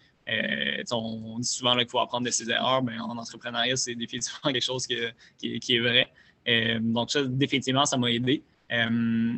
On, 0.91 1.39
dit 1.39 1.47
souvent 1.47 1.75
qu'il 1.75 1.89
faut 1.89 1.99
apprendre 1.99 2.25
de 2.25 2.31
ses 2.31 2.49
erreurs. 2.49 2.81
Ben, 2.81 2.99
en 3.01 3.17
entrepreneuriat, 3.17 3.75
c'est 3.75 3.95
définitivement 3.95 4.39
quelque 4.51 4.61
chose 4.61 4.87
qui, 4.87 4.95
est 5.43 5.79
vrai. 5.79 6.11
donc, 6.79 7.11
ça, 7.11 7.23
définitivement, 7.23 7.85
ça 7.85 7.97
m'a 7.97 8.11
aidé. 8.11 8.43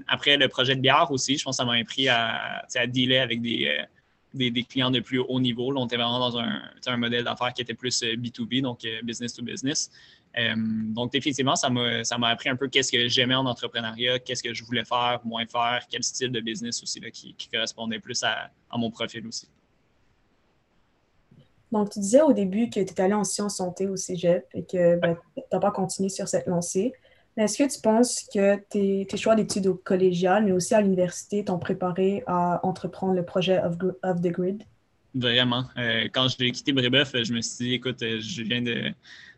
après, 0.08 0.38
le 0.38 0.48
projet 0.48 0.76
de 0.76 0.82
bière 0.82 1.12
aussi, 1.12 1.38
je 1.38 1.44
pense 1.44 1.58
que 1.58 1.64
ça 1.64 1.66
m'a 1.66 1.78
appris 1.78 2.08
à, 2.08 2.66
dealer 2.88 3.20
avec 3.20 3.42
des, 3.42 4.64
clients 4.70 4.92
de 4.92 5.00
plus 5.00 5.20
haut 5.20 5.40
niveau. 5.40 5.74
on 5.76 5.86
était 5.86 5.98
vraiment 5.98 6.20
dans 6.20 6.38
un, 6.38 6.98
modèle 6.98 7.24
d'affaires 7.24 7.54
qui 7.54 7.62
était 7.62 7.74
plus 7.74 8.02
B2B, 8.04 8.60
euh, 8.60 8.62
donc 8.62 8.86
euh, 8.86 9.02
business 9.04 9.34
to 9.34 9.44
business. 9.44 9.90
Euh, 10.38 10.56
donc, 10.58 11.12
définitivement, 11.12 11.56
ça 11.56 11.70
m'a 11.70 12.28
appris 12.28 12.50
un 12.50 12.56
peu 12.56 12.68
qu'est-ce 12.68 12.92
que 12.92 13.08
j'aimais 13.08 13.36
en 13.36 13.46
entrepreneuriat, 13.46 14.20
qu'est-ce 14.20 14.42
que 14.42 14.54
je 14.54 14.64
voulais 14.64 14.86
faire, 14.86 15.20
moins 15.24 15.46
faire, 15.46 15.86
quel 15.90 16.04
style 16.04 16.32
de 16.32 16.40
business 16.40 16.82
aussi 16.82 17.00
là, 17.00 17.12
qui, 17.12 17.36
correspondait 17.52 18.00
plus 18.00 18.24
à, 18.24 18.52
mon 18.76 18.90
profil 18.90 19.26
aussi. 19.28 19.48
Donc, 21.74 21.90
tu 21.90 22.00
disais 22.00 22.22
au 22.22 22.34
début 22.34 22.68
que 22.68 22.76
tu 22.76 22.80
étais 22.82 23.02
allé 23.02 23.16
en 23.16 23.24
sciences 23.24 23.58
santé 23.58 23.88
au 23.88 23.96
cégep 23.96 24.46
et 24.54 24.64
que 24.64 24.96
ben, 25.00 25.18
tu 25.36 25.42
n'as 25.52 25.60
pas 25.60 25.72
continué 25.72 26.08
sur 26.08 26.28
cette 26.28 26.46
lancée. 26.46 26.94
Est-ce 27.36 27.58
que 27.58 27.74
tu 27.74 27.82
penses 27.82 28.28
que 28.32 28.58
tes, 28.70 29.18
choix 29.18 29.34
d'études 29.34 29.66
au 29.66 29.74
collégial, 29.74 30.46
mais 30.46 30.52
aussi 30.52 30.76
à 30.76 30.82
l'université, 30.82 31.44
t'ont 31.44 31.58
préparé 31.58 32.24
à 32.28 32.64
entreprendre 32.64 33.16
le 33.16 33.26
projet 33.26 33.60
of, 33.60 34.22
the 34.22 34.28
Grid? 34.28 34.62
Vraiment. 35.16 35.66
Euh, 35.78 36.08
quand 36.14 36.28
j'ai 36.28 36.52
quitté 36.52 36.74
Brébeuf, 36.74 37.12
je 37.24 37.34
me 37.34 37.42
suis 37.42 37.66
dit, 37.66 37.74
écoute, 37.74 38.04
euh, 38.04 38.20
je 38.22 38.44
viens 38.44 38.62
de, 38.62 38.94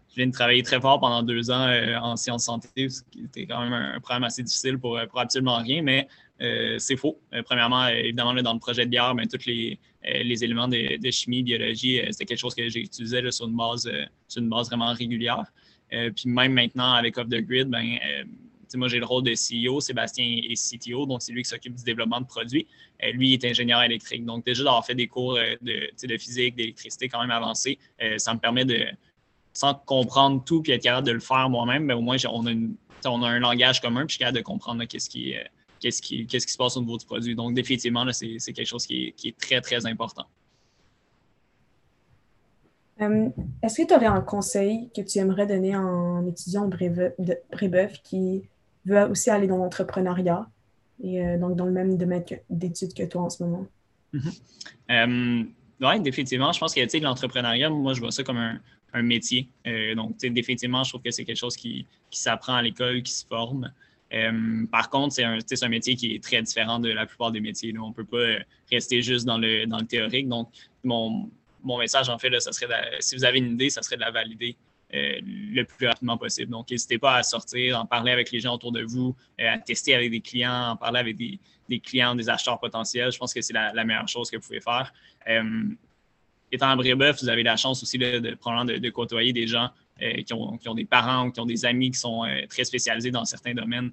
je 0.09 0.15
viens 0.17 0.27
de 0.27 0.33
travailler 0.33 0.61
très 0.61 0.81
fort 0.81 0.99
pendant 0.99 1.23
deux 1.23 1.51
ans 1.51 1.69
euh, 1.69 1.97
en 2.01 2.17
sciences 2.17 2.45
santé, 2.45 2.89
ce 2.89 3.01
qui 3.11 3.23
était 3.23 3.47
quand 3.47 3.61
même 3.61 3.71
un, 3.71 3.99
problème 4.01 4.25
assez 4.25 4.43
difficile 4.43 4.77
pour, 4.77 4.99
pour 5.09 5.21
absolument 5.21 5.59
rien, 5.59 5.81
mais 5.81 6.05
c'est 6.79 6.97
faux. 6.97 7.17
premièrement, 7.45 7.87
évidemment, 7.87 8.33
dans 8.33 8.53
le 8.53 8.59
projet 8.59 8.83
de 8.83 8.89
bière, 8.89 9.15
ben, 9.15 9.25
tous 9.25 9.45
les, 9.45 9.79
les 10.05 10.43
éléments 10.43 10.67
de, 10.67 11.11
chimie, 11.11 11.43
biologie, 11.43 11.99
c'était 12.11 12.25
quelque 12.25 12.39
chose 12.39 12.55
que 12.55 12.67
j'utilisais 12.69 13.21
base, 13.21 13.89
sur 14.27 14.41
une 14.41 14.49
base 14.49 14.67
vraiment 14.67 14.93
régulière. 14.93 15.45
Euh, 15.93 16.11
puis 16.11 16.29
même 16.29 16.53
maintenant, 16.53 16.93
avec 16.93 17.17
Off 17.17 17.27
the 17.27 17.41
Grid, 17.41 17.69
ben, 17.69 17.97
euh, 18.05 18.23
moi, 18.75 18.89
j'ai 18.89 18.99
le 18.99 19.05
rôle 19.05 19.23
de 19.23 19.31
CEO, 19.31 19.79
Sébastien 19.79 20.25
est 20.25 20.55
CTO, 20.55 21.05
donc 21.05 21.21
c'est 21.21 21.31
lui 21.31 21.43
qui 21.43 21.49
s'occupe 21.49 21.75
du 21.75 21.83
développement 21.83 22.19
de 22.19 22.25
produits. 22.25 22.67
Euh, 23.03 23.11
lui, 23.11 23.33
est 23.33 23.45
ingénieur 23.45 23.81
électrique. 23.81 24.25
Donc, 24.25 24.45
déjà 24.45 24.63
d'avoir 24.63 24.85
fait 24.85 24.95
des 24.95 25.07
cours 25.07 25.35
de, 25.35 26.07
de 26.07 26.17
physique, 26.17 26.55
d'électricité 26.55 27.07
quand 27.07 27.21
même 27.21 27.31
avancés, 27.31 27.79
ça 28.17 28.33
me 28.33 28.39
permet 28.39 28.65
de, 28.65 28.85
sans 29.53 29.75
comprendre 29.75 30.43
tout 30.43 30.61
puis 30.61 30.73
être 30.73 30.83
capable 30.83 31.07
de 31.07 31.13
le 31.13 31.21
faire 31.21 31.49
moi-même, 31.49 31.85
mais 31.85 31.93
au 31.93 32.01
moins, 32.01 32.17
on 32.29 32.45
a, 32.47 32.51
on 33.05 33.23
a 33.23 33.29
un 33.29 33.39
langage 33.39 33.79
commun 33.79 34.01
puis 34.01 34.09
je 34.09 34.13
suis 34.15 34.19
capable 34.19 34.39
de 34.39 34.43
comprendre 34.43 34.83
qu'est-ce 34.83 35.09
qui, 35.09 35.35
qu'est-ce 35.79 36.01
qui, 36.01 36.25
qu'est-ce 36.27 36.45
qui 36.45 36.53
se 36.53 36.57
passe 36.57 36.77
au 36.77 36.81
niveau 36.81 36.97
du 36.97 37.05
produit. 37.05 37.35
Donc, 37.35 37.53
définitivement, 37.53 38.05
c'est, 38.11 38.37
quelque 38.53 38.65
chose 38.65 38.85
qui 38.85 39.13
qui 39.13 39.29
est 39.29 39.37
très, 39.37 39.61
très 39.61 39.85
important. 39.85 40.25
Euh, 43.01 43.29
est-ce 43.61 43.81
que 43.81 43.87
tu 43.87 43.93
aurais 43.93 44.05
un 44.05 44.21
conseil 44.21 44.89
que 44.95 45.01
tu 45.01 45.19
aimerais 45.19 45.45
donner 45.45 45.73
à 45.73 45.79
un 45.79 46.25
étudiant 46.27 46.67
de 46.67 47.37
Brébeuf 47.51 48.01
qui 48.03 48.43
veut 48.85 49.09
aussi 49.09 49.29
aller 49.29 49.47
dans 49.47 49.57
l'entrepreneuriat 49.57 50.47
et 51.03 51.21
euh, 51.25 51.37
donc 51.37 51.57
dans 51.57 51.65
le 51.65 51.71
même 51.71 51.97
domaine 51.97 52.23
d'études 52.49 52.93
que 52.93 53.03
toi 53.03 53.23
en 53.23 53.29
ce 53.29 53.43
moment? 53.43 53.65
Mm-hmm. 54.13 54.39
Euh, 54.91 55.43
oui, 55.81 55.99
définitivement. 55.99 56.53
Je 56.53 56.59
pense 56.59 56.73
que 56.73 56.97
l'entrepreneuriat, 57.03 57.69
moi, 57.69 57.93
je 57.93 57.99
vois 57.99 58.11
ça 58.11 58.23
comme 58.23 58.37
un, 58.37 58.59
métier. 59.01 59.49
donc, 59.97 60.15
définitivement, 60.19 60.81
je 60.85 60.91
trouve 60.91 61.01
que 61.01 61.11
c'est 61.11 61.25
quelque 61.25 61.35
chose 61.35 61.57
qui, 61.57 61.85
s'apprend 62.11 62.53
à 62.53 62.61
l'école, 62.61 63.03
qui 63.03 63.11
se 63.11 63.25
forme. 63.25 63.73
Par 64.71 64.89
contre, 64.89 65.13
c'est 65.13 65.63
un, 65.63 65.69
métier 65.69 65.95
qui 65.95 66.15
est 66.15 66.23
très 66.23 66.41
différent 66.41 66.79
de 66.79 66.89
la 66.89 67.05
plupart 67.05 67.31
des 67.31 67.41
métiers. 67.41 67.73
On 67.77 67.89
ne 67.89 67.93
peut 67.93 68.05
pas 68.05 68.43
rester 68.71 69.01
juste 69.01 69.25
dans 69.25 69.37
le, 69.37 69.65
théorique. 69.85 70.29
Donc, 70.29 70.49
mon, 70.83 71.29
message, 71.77 72.09
en 72.09 72.17
fait, 72.17 72.39
ça 72.39 72.51
serait 72.51 72.67
si 72.99 73.15
vous 73.15 73.25
avez 73.25 73.39
une 73.39 73.53
idée, 73.53 73.69
ça 73.69 73.81
serait 73.81 73.97
de 73.97 74.01
la 74.01 74.11
valider 74.11 74.55
euh, 74.93 75.19
le 75.23 75.63
plus 75.63 75.87
rapidement 75.87 76.17
possible. 76.17 76.51
Donc, 76.51 76.69
n'hésitez 76.71 76.97
pas 76.97 77.15
à 77.15 77.23
sortir, 77.23 77.79
en 77.79 77.85
parler 77.85 78.11
avec 78.11 78.31
les 78.31 78.39
gens 78.39 78.53
autour 78.53 78.71
de 78.71 78.83
vous, 78.83 79.15
euh, 79.41 79.53
à 79.53 79.57
tester 79.57 79.95
avec 79.95 80.11
des 80.11 80.21
clients, 80.21 80.71
en 80.71 80.75
parler 80.77 80.99
avec 80.99 81.17
des, 81.17 81.79
clients, 81.79 82.15
des 82.15 82.29
acheteurs 82.29 82.59
potentiels. 82.59 83.11
Je 83.11 83.17
pense 83.17 83.33
que 83.33 83.41
c'est 83.41 83.53
la, 83.53 83.83
meilleure 83.83 84.07
chose 84.07 84.29
que 84.29 84.37
vous 84.37 84.43
pouvez 84.43 84.61
faire. 84.61 84.93
Euh, 85.27 85.63
étant 86.51 86.69
à 86.69 86.75
Brébeuf, 86.75 87.21
vous 87.21 87.29
avez 87.29 87.43
la 87.43 87.57
chance 87.57 87.83
aussi 87.83 87.97
de, 87.97 88.19
de, 88.19 88.89
côtoyer 88.91 89.33
des 89.33 89.47
gens 89.47 89.69
qui 89.99 90.33
ont, 90.33 90.57
qui, 90.57 90.67
ont, 90.67 90.73
des 90.73 90.85
parents 90.85 91.27
ou 91.27 91.31
qui 91.31 91.39
ont 91.39 91.45
des 91.45 91.65
amis 91.65 91.91
qui 91.91 91.99
sont 91.99 92.23
très 92.49 92.65
spécialisés 92.65 93.11
dans 93.11 93.25
certains 93.25 93.53
domaines. 93.53 93.91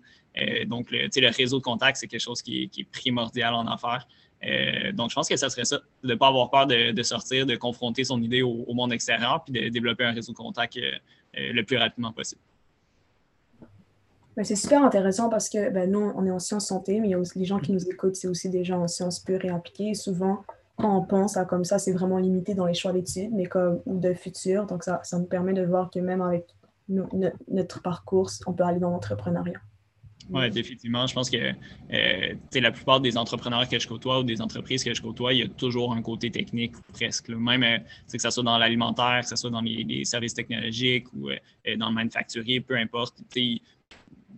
donc, 0.66 0.90
le, 0.90 1.08
le 1.14 1.36
réseau 1.36 1.58
de 1.58 1.62
contacts, 1.62 1.98
c'est 1.98 2.08
quelque 2.08 2.20
chose 2.20 2.42
qui 2.42 2.70
est 2.76 2.90
primordial 2.90 3.54
en 3.54 3.66
affaires. 3.66 4.06
Euh, 4.44 4.92
donc, 4.92 5.10
je 5.10 5.14
pense 5.14 5.28
que 5.28 5.36
ça 5.36 5.48
serait 5.48 5.64
ça, 5.64 5.78
de 6.02 6.08
ne 6.08 6.14
pas 6.14 6.28
avoir 6.28 6.50
peur 6.50 6.66
de, 6.66 7.02
sortir, 7.02 7.46
de 7.46 7.56
confronter 7.56 8.04
son 8.04 8.20
idée 8.22 8.42
au, 8.42 8.72
monde 8.74 8.92
extérieur, 8.92 9.44
puis 9.44 9.52
de 9.52 9.68
développer 9.68 10.04
un 10.04 10.12
réseau 10.12 10.32
de 10.32 10.36
contact 10.36 10.76
euh, 10.76 10.92
euh, 11.38 11.52
le 11.52 11.62
plus 11.64 11.76
rapidement 11.76 12.12
possible. 12.12 12.40
Ben, 14.36 14.44
c'est 14.44 14.56
super 14.56 14.82
intéressant 14.82 15.28
parce 15.28 15.48
que 15.48 15.70
ben, 15.70 15.90
nous, 15.90 16.12
on 16.16 16.26
est 16.26 16.30
en 16.30 16.38
sciences 16.38 16.68
santé, 16.68 17.00
mais 17.00 17.08
il 17.08 17.10
y 17.10 17.14
a 17.14 17.18
aussi 17.18 17.38
les 17.38 17.44
gens 17.44 17.58
qui 17.58 17.72
nous 17.72 17.86
écoutent, 17.88 18.16
c'est 18.16 18.28
aussi 18.28 18.48
des 18.48 18.64
gens 18.64 18.80
en 18.82 18.88
sciences 18.88 19.20
pures 19.20 19.44
et 19.44 19.50
appliquées. 19.50 19.94
Souvent, 19.94 20.44
on 20.84 21.04
pense 21.04 21.36
à 21.36 21.44
comme 21.44 21.64
ça, 21.64 21.78
c'est 21.78 21.92
vraiment 21.92 22.18
limité 22.18 22.54
dans 22.54 22.66
les 22.66 22.74
choix 22.74 22.92
d'études, 22.92 23.32
mais 23.32 23.46
comme 23.46 23.80
ou 23.86 23.98
de 23.98 24.14
futur. 24.14 24.66
Donc, 24.66 24.84
ça, 24.84 25.00
ça 25.02 25.18
nous 25.18 25.26
permet 25.26 25.52
de 25.52 25.64
voir 25.64 25.90
que 25.90 25.98
même 25.98 26.22
avec 26.22 26.46
notre 27.48 27.82
parcours, 27.82 28.30
on 28.46 28.52
peut 28.52 28.64
aller 28.64 28.80
dans 28.80 28.90
l'entrepreneuriat. 28.90 29.60
Oui, 30.30 30.50
définitivement. 30.50 31.06
Je 31.06 31.14
pense 31.14 31.28
que 31.28 31.36
euh, 31.92 32.34
la 32.54 32.70
plupart 32.70 33.00
des 33.00 33.16
entrepreneurs 33.16 33.68
que 33.68 33.78
je 33.78 33.88
côtoie 33.88 34.20
ou 34.20 34.22
des 34.22 34.40
entreprises 34.40 34.84
que 34.84 34.94
je 34.94 35.02
côtoie, 35.02 35.32
il 35.32 35.40
y 35.40 35.42
a 35.42 35.48
toujours 35.48 35.92
un 35.92 36.02
côté 36.02 36.30
technique 36.30 36.74
presque. 36.92 37.28
Même 37.30 37.62
euh, 37.64 37.78
que 38.10 38.18
ce 38.18 38.30
soit 38.30 38.42
dans 38.42 38.56
l'alimentaire, 38.58 39.20
que 39.22 39.28
ce 39.28 39.36
soit 39.36 39.50
dans 39.50 39.60
les, 39.60 40.04
services 40.04 40.34
technologiques 40.34 41.12
ou 41.12 41.30
euh, 41.30 41.36
dans 41.76 41.88
le 41.88 41.94
manufacturier, 41.94 42.60
peu 42.60 42.76
importe. 42.76 43.22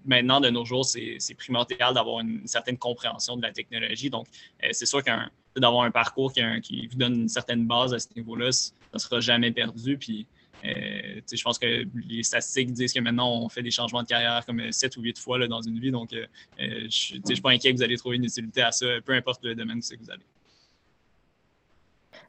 Maintenant, 0.06 0.40
de 0.40 0.50
nos 0.50 0.64
jours, 0.64 0.84
c'est 0.84 1.34
primordial 1.36 1.94
d'avoir 1.94 2.20
une, 2.20 2.46
certaine 2.46 2.76
compréhension 2.76 3.36
de 3.36 3.42
la 3.42 3.52
technologie. 3.52 4.10
Donc, 4.10 4.26
c'est 4.72 4.84
sûr 4.84 5.02
qu'un 5.02 5.30
d'avoir 5.60 5.84
un 5.84 5.90
parcours 5.90 6.32
qui, 6.32 6.42
qui, 6.62 6.86
vous 6.86 6.96
donne 6.96 7.14
une 7.14 7.28
certaine 7.28 7.66
base 7.66 7.94
à 7.94 7.98
ce 7.98 8.08
niveau-là, 8.16 8.52
ça 8.52 8.72
ne 8.94 8.98
sera 8.98 9.20
jamais 9.20 9.52
perdu. 9.52 9.96
Puis, 9.96 10.26
euh, 10.64 11.20
je 11.30 11.42
pense 11.42 11.58
que 11.58 11.84
les 12.08 12.22
statistiques 12.22 12.72
disent 12.72 12.92
que 12.92 13.00
maintenant, 13.00 13.30
on 13.30 13.48
fait 13.48 13.62
des 13.62 13.70
changements 13.70 14.02
de 14.02 14.08
carrière 14.08 14.44
comme 14.46 14.72
7 14.72 14.96
ou 14.96 15.02
8 15.02 15.18
fois 15.18 15.38
là, 15.38 15.46
dans 15.46 15.60
une 15.60 15.78
vie. 15.78 15.90
Donc, 15.90 16.12
euh, 16.12 16.26
euh, 16.60 16.86
je 16.88 17.16
ne 17.16 17.34
suis 17.34 17.40
pas 17.42 17.50
inquiet 17.50 17.72
que 17.72 17.76
vous 17.76 17.82
allez 17.82 17.96
trouver 17.96 18.16
une 18.16 18.24
utilité 18.24 18.62
à 18.62 18.72
ça, 18.72 18.86
peu 19.04 19.12
importe 19.12 19.44
le 19.44 19.54
domaine 19.54 19.80
que 19.80 19.98
vous 19.98 20.10
allez. 20.10 20.24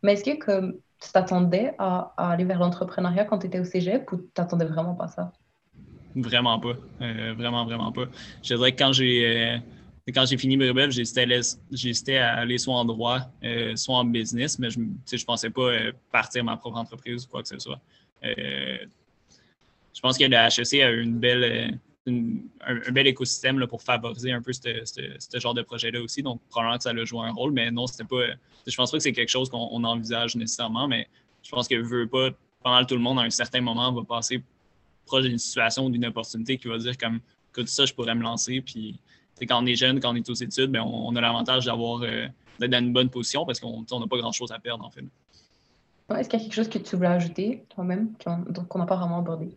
Mais 0.04 0.14
est-ce 0.14 0.24
que 0.24 0.38
comme, 0.38 0.74
tu 1.02 1.12
t'attendais 1.12 1.74
à, 1.78 2.14
aller 2.18 2.44
vers 2.44 2.60
l'entrepreneuriat 2.60 3.26
quand 3.26 3.40
tu 3.40 3.48
étais 3.48 3.60
au 3.60 3.66
cégep 3.66 4.12
ou 4.12 4.18
tu 4.18 4.28
t'attendais 4.34 4.66
vraiment 4.66 4.96
pas 4.96 5.08
ça? 5.08 5.32
Vraiment 6.16 6.60
pas. 6.60 6.76
vraiment, 7.00 7.66
vraiment 7.66 7.92
pas. 7.92 8.06
Je 8.42 8.56
dirais 8.56 8.72
que 8.72 8.78
quand 8.78 8.94
j'ai 8.94 9.62
quand 10.13 10.26
j'ai 10.26 10.38
fini 10.38 10.56
Bribel, 10.56 10.91
j'hésitais 10.91 12.18
à 12.18 12.36
aller 12.36 12.58
soit 12.58 12.76
en 12.76 12.86
droit, 12.86 13.22
soit 13.76 13.96
en 13.96 14.06
business, 14.06 14.60
mais 14.60 14.70
je 14.70 14.80
ne 14.80 15.24
pensais 15.26 15.50
pas 15.50 15.72
partir 16.12 16.44
ma 16.44 16.58
propre 16.58 16.78
entreprise 16.78 17.26
ou 17.26 17.30
quoi 17.30 17.41
que 17.41 17.50
ce 17.50 17.60
soit. 17.60 17.80
Euh, 18.24 18.78
je 19.94 20.02
pense 20.02 20.18
que 20.18 20.26
le 20.26 20.36
HEC 20.36 20.82
a 20.82 20.91
une 20.91 21.18
belle, 21.20 21.80
un, 22.06 22.91
bel 22.91 23.08
écosystème 23.08 23.60
là, 23.60 23.68
pour 23.68 23.82
favoriser 23.82 24.32
un 24.32 24.41
peu 24.41 24.52
ce 24.54 25.39
genre 25.39 25.54
de 25.54 25.62
projet-là 25.62 26.02
aussi. 26.02 26.22
Donc, 26.22 26.41
probablement 26.50 26.78
que 26.78 26.84
ça 26.84 26.89
a 26.89 27.06
joué 27.06 27.22
un 27.22 27.32
rôle, 27.32 27.52
mais 27.52 27.72
non, 27.72 27.88
c'était 27.88 28.04
pas. 28.04 28.26
Je 28.68 28.76
pense 28.76 28.91
pas 28.91 28.98
que 28.98 29.04
c'est 29.04 29.13
quelque 29.13 29.30
chose 29.30 29.50
qu'on 29.50 29.84
envisage 29.84 30.36
nécessairement, 30.36 30.88
mais 30.88 31.08
je 31.44 31.50
pense 31.50 31.68
que 31.68 31.76
veut 31.76 32.08
pas, 32.08 32.32
mal 32.63 32.86
tout 32.88 32.96
le 32.96 33.02
monde, 33.02 33.20
à 33.20 33.22
un 33.22 33.30
certain 33.30 33.62
moment, 33.62 33.91
va 33.94 34.04
passer 34.04 34.41
proche 35.06 35.24
d'une 35.24 35.38
situation 35.38 35.86
ou 35.86 35.89
d'une 35.91 36.06
opportunité 36.06 36.58
qui 36.58 36.68
va 36.68 36.80
dire 36.80 36.98
comme 36.98 37.20
écoute, 37.52 37.68
ça, 37.68 37.86
je 37.86 37.94
pourrais 37.94 38.15
me 38.15 38.24
lancer. 38.24 38.60
Puis 38.62 39.00
quand 39.41 39.62
on 39.62 39.65
est 39.65 39.76
jeune, 39.76 40.00
quand 40.00 40.12
on 40.12 40.15
est 40.15 40.30
aux 40.30 40.34
études, 40.34 40.71
bien, 40.71 40.84
on, 40.84 41.15
a 41.15 41.21
l'avantage 41.21 41.65
d'avoir 41.65 42.02
euh, 42.04 42.28
d'être 42.60 42.71
dans 42.71 42.80
une 42.80 42.93
bonne 42.93 43.10
position 43.10 43.45
parce 43.45 43.60
qu'on 43.60 43.82
n'a 43.82 44.08
pas 44.08 44.17
grand 44.17 44.32
chose 44.32 44.52
à 44.52 44.60
perdre 44.60 44.86
en 44.86 44.89
fait. 44.89 45.04
Est-ce 46.17 46.30
qu'il 46.30 46.39
y 46.39 46.41
a 46.41 46.45
quelque 46.45 46.56
chose 46.56 46.69
que 46.69 46.78
tu 46.78 46.95
voulais 46.95 47.10
ajouter 47.10 47.65
toi-même 47.69 48.13
qu'on 48.24 48.80
n'a 48.80 48.86
pas 48.86 48.95
vraiment 48.95 49.19
abordé? 49.19 49.50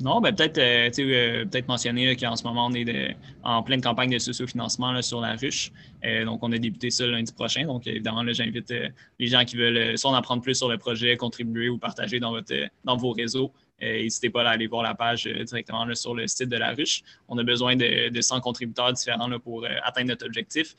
Non, 0.00 0.20
ben 0.20 0.34
peut-être 0.34 0.58
euh, 0.58 0.90
euh, 0.98 1.44
peut 1.44 1.62
mentionner 1.68 2.16
qu'en 2.16 2.34
ce 2.34 2.44
moment, 2.44 2.66
on 2.66 2.74
est 2.74 3.16
en 3.44 3.62
pleine 3.62 3.80
campagne 3.80 4.10
de 4.10 4.18
socio-financement 4.18 5.00
sur 5.02 5.20
la 5.20 5.36
ruche. 5.36 5.70
Euh, 6.04 6.24
donc, 6.24 6.40
on 6.42 6.50
a 6.52 6.58
débuté 6.58 6.90
ça 6.90 7.06
lundi 7.06 7.32
prochain. 7.32 7.66
Donc, 7.66 7.86
évidemment, 7.86 8.24
j'invite 8.32 8.72
les 9.18 9.26
gens 9.26 9.44
qui 9.44 9.56
veulent 9.56 9.96
soit 9.96 10.10
en 10.10 10.14
apprendre 10.14 10.42
plus 10.42 10.54
sur 10.54 10.68
le 10.68 10.78
projet, 10.78 11.16
contribuer 11.16 11.68
ou 11.68 11.78
partager 11.78 12.18
dans, 12.18 12.32
votre, 12.32 12.54
dans 12.84 12.96
vos 12.96 13.12
réseaux. 13.12 13.52
N'hésitez 13.80 14.30
pas 14.30 14.44
à 14.44 14.50
aller 14.50 14.68
voir 14.68 14.82
la 14.82 14.94
page 14.94 15.24
directement 15.24 15.92
sur 15.94 16.14
le 16.14 16.26
site 16.28 16.48
de 16.48 16.56
la 16.56 16.72
ruche. 16.72 17.02
On 17.28 17.36
a 17.38 17.42
besoin 17.42 17.74
de, 17.74 18.20
100 18.20 18.40
contributeurs 18.40 18.92
différents 18.92 19.28
pour 19.40 19.66
atteindre 19.82 20.08
notre 20.08 20.26
objectif. 20.26 20.76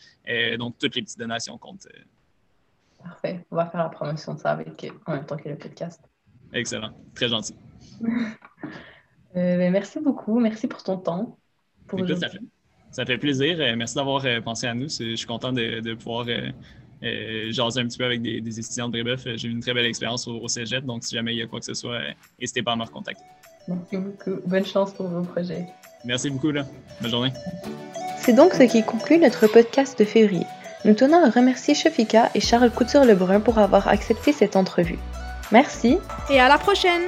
donc, 0.58 0.78
toutes 0.80 0.95
les 0.95 1.02
petites 1.02 1.19
donations 1.19 1.58
comptent. 1.58 1.88
Parfait. 3.02 3.45
On 3.52 3.58
va 3.58 3.65
faire 3.65 3.84
la 3.84 3.89
promotion 3.89 4.36
de 4.36 4.39
ça 4.39 4.52
avec, 4.52 4.89
en 5.06 5.15
même 5.15 5.26
temps 5.26 5.36
que 5.36 5.49
le 5.49 5.58
podcast. 5.58 6.02
Excellent. 6.54 6.91
Très 7.13 7.28
gentil. 7.28 7.56
Euh, 9.35 9.57
ben, 9.57 9.71
merci 9.71 9.99
beaucoup. 9.99 10.39
Merci 10.39 10.67
pour 10.67 10.83
ton 10.83 10.97
temps. 10.97 11.37
Pour 11.87 11.99
ça, 12.07 12.29
fait, 12.29 12.39
ça, 12.91 13.05
fait, 13.05 13.17
plaisir. 13.17 13.57
Euh, 13.59 13.75
merci 13.75 13.95
d'avoir 13.95 14.25
euh, 14.25 14.41
pensé 14.41 14.67
à 14.67 14.73
nous. 14.73 14.89
Je 14.89 15.15
suis 15.15 15.27
content 15.27 15.51
de, 15.51 15.93
pouvoir 15.95 16.25
jaser 17.01 17.81
un 17.81 17.87
petit 17.87 17.97
peu 17.97 18.05
avec 18.05 18.21
des, 18.21 18.59
étudiants 18.59 18.87
de 18.87 18.91
Brébeuf. 18.91 19.27
J'ai 19.35 19.47
eu 19.47 19.51
une 19.51 19.59
très 19.59 19.73
belle 19.73 19.85
expérience 19.85 20.27
au, 20.27 20.47
cégep. 20.47 20.85
Donc, 20.85 21.03
si 21.03 21.15
jamais 21.15 21.33
il 21.33 21.39
y 21.39 21.41
a 21.41 21.47
quoi 21.47 21.59
que 21.59 21.65
ce 21.65 21.73
soit, 21.73 21.99
n'hésitez 22.39 22.63
pas 22.63 22.73
à 22.73 22.75
me 22.75 22.83
recontacter. 22.83 23.23
Merci 23.67 23.97
beaucoup. 23.97 24.41
Bonne 24.45 24.65
chance 24.65 24.93
pour 24.93 25.07
vos 25.07 25.23
projets. 25.23 25.65
Merci 26.05 26.29
beaucoup. 26.29 26.51
Là. 26.51 26.65
Bonne 27.01 27.11
journée. 27.11 27.33
C'est 28.17 28.33
donc 28.33 28.53
ce 28.53 28.63
qui 28.63 28.83
conclut 28.83 29.17
notre 29.17 29.47
podcast 29.47 29.97
de 29.99 30.05
février. 30.05 30.45
Nous 30.85 30.93
tenons 30.93 31.23
à 31.23 31.29
remercier 31.29 31.73
Shafika 31.73 32.29
et 32.35 32.41
Charles 32.41 32.71
Couture-Lebrun 32.71 33.39
pour 33.39 33.57
avoir 33.57 33.87
accepté 33.87 34.33
cette 34.33 34.55
entrevue. 34.55 34.99
Merci 35.51 35.97
et 36.29 36.39
à 36.39 36.49
la 36.49 36.57
prochaine 36.57 37.03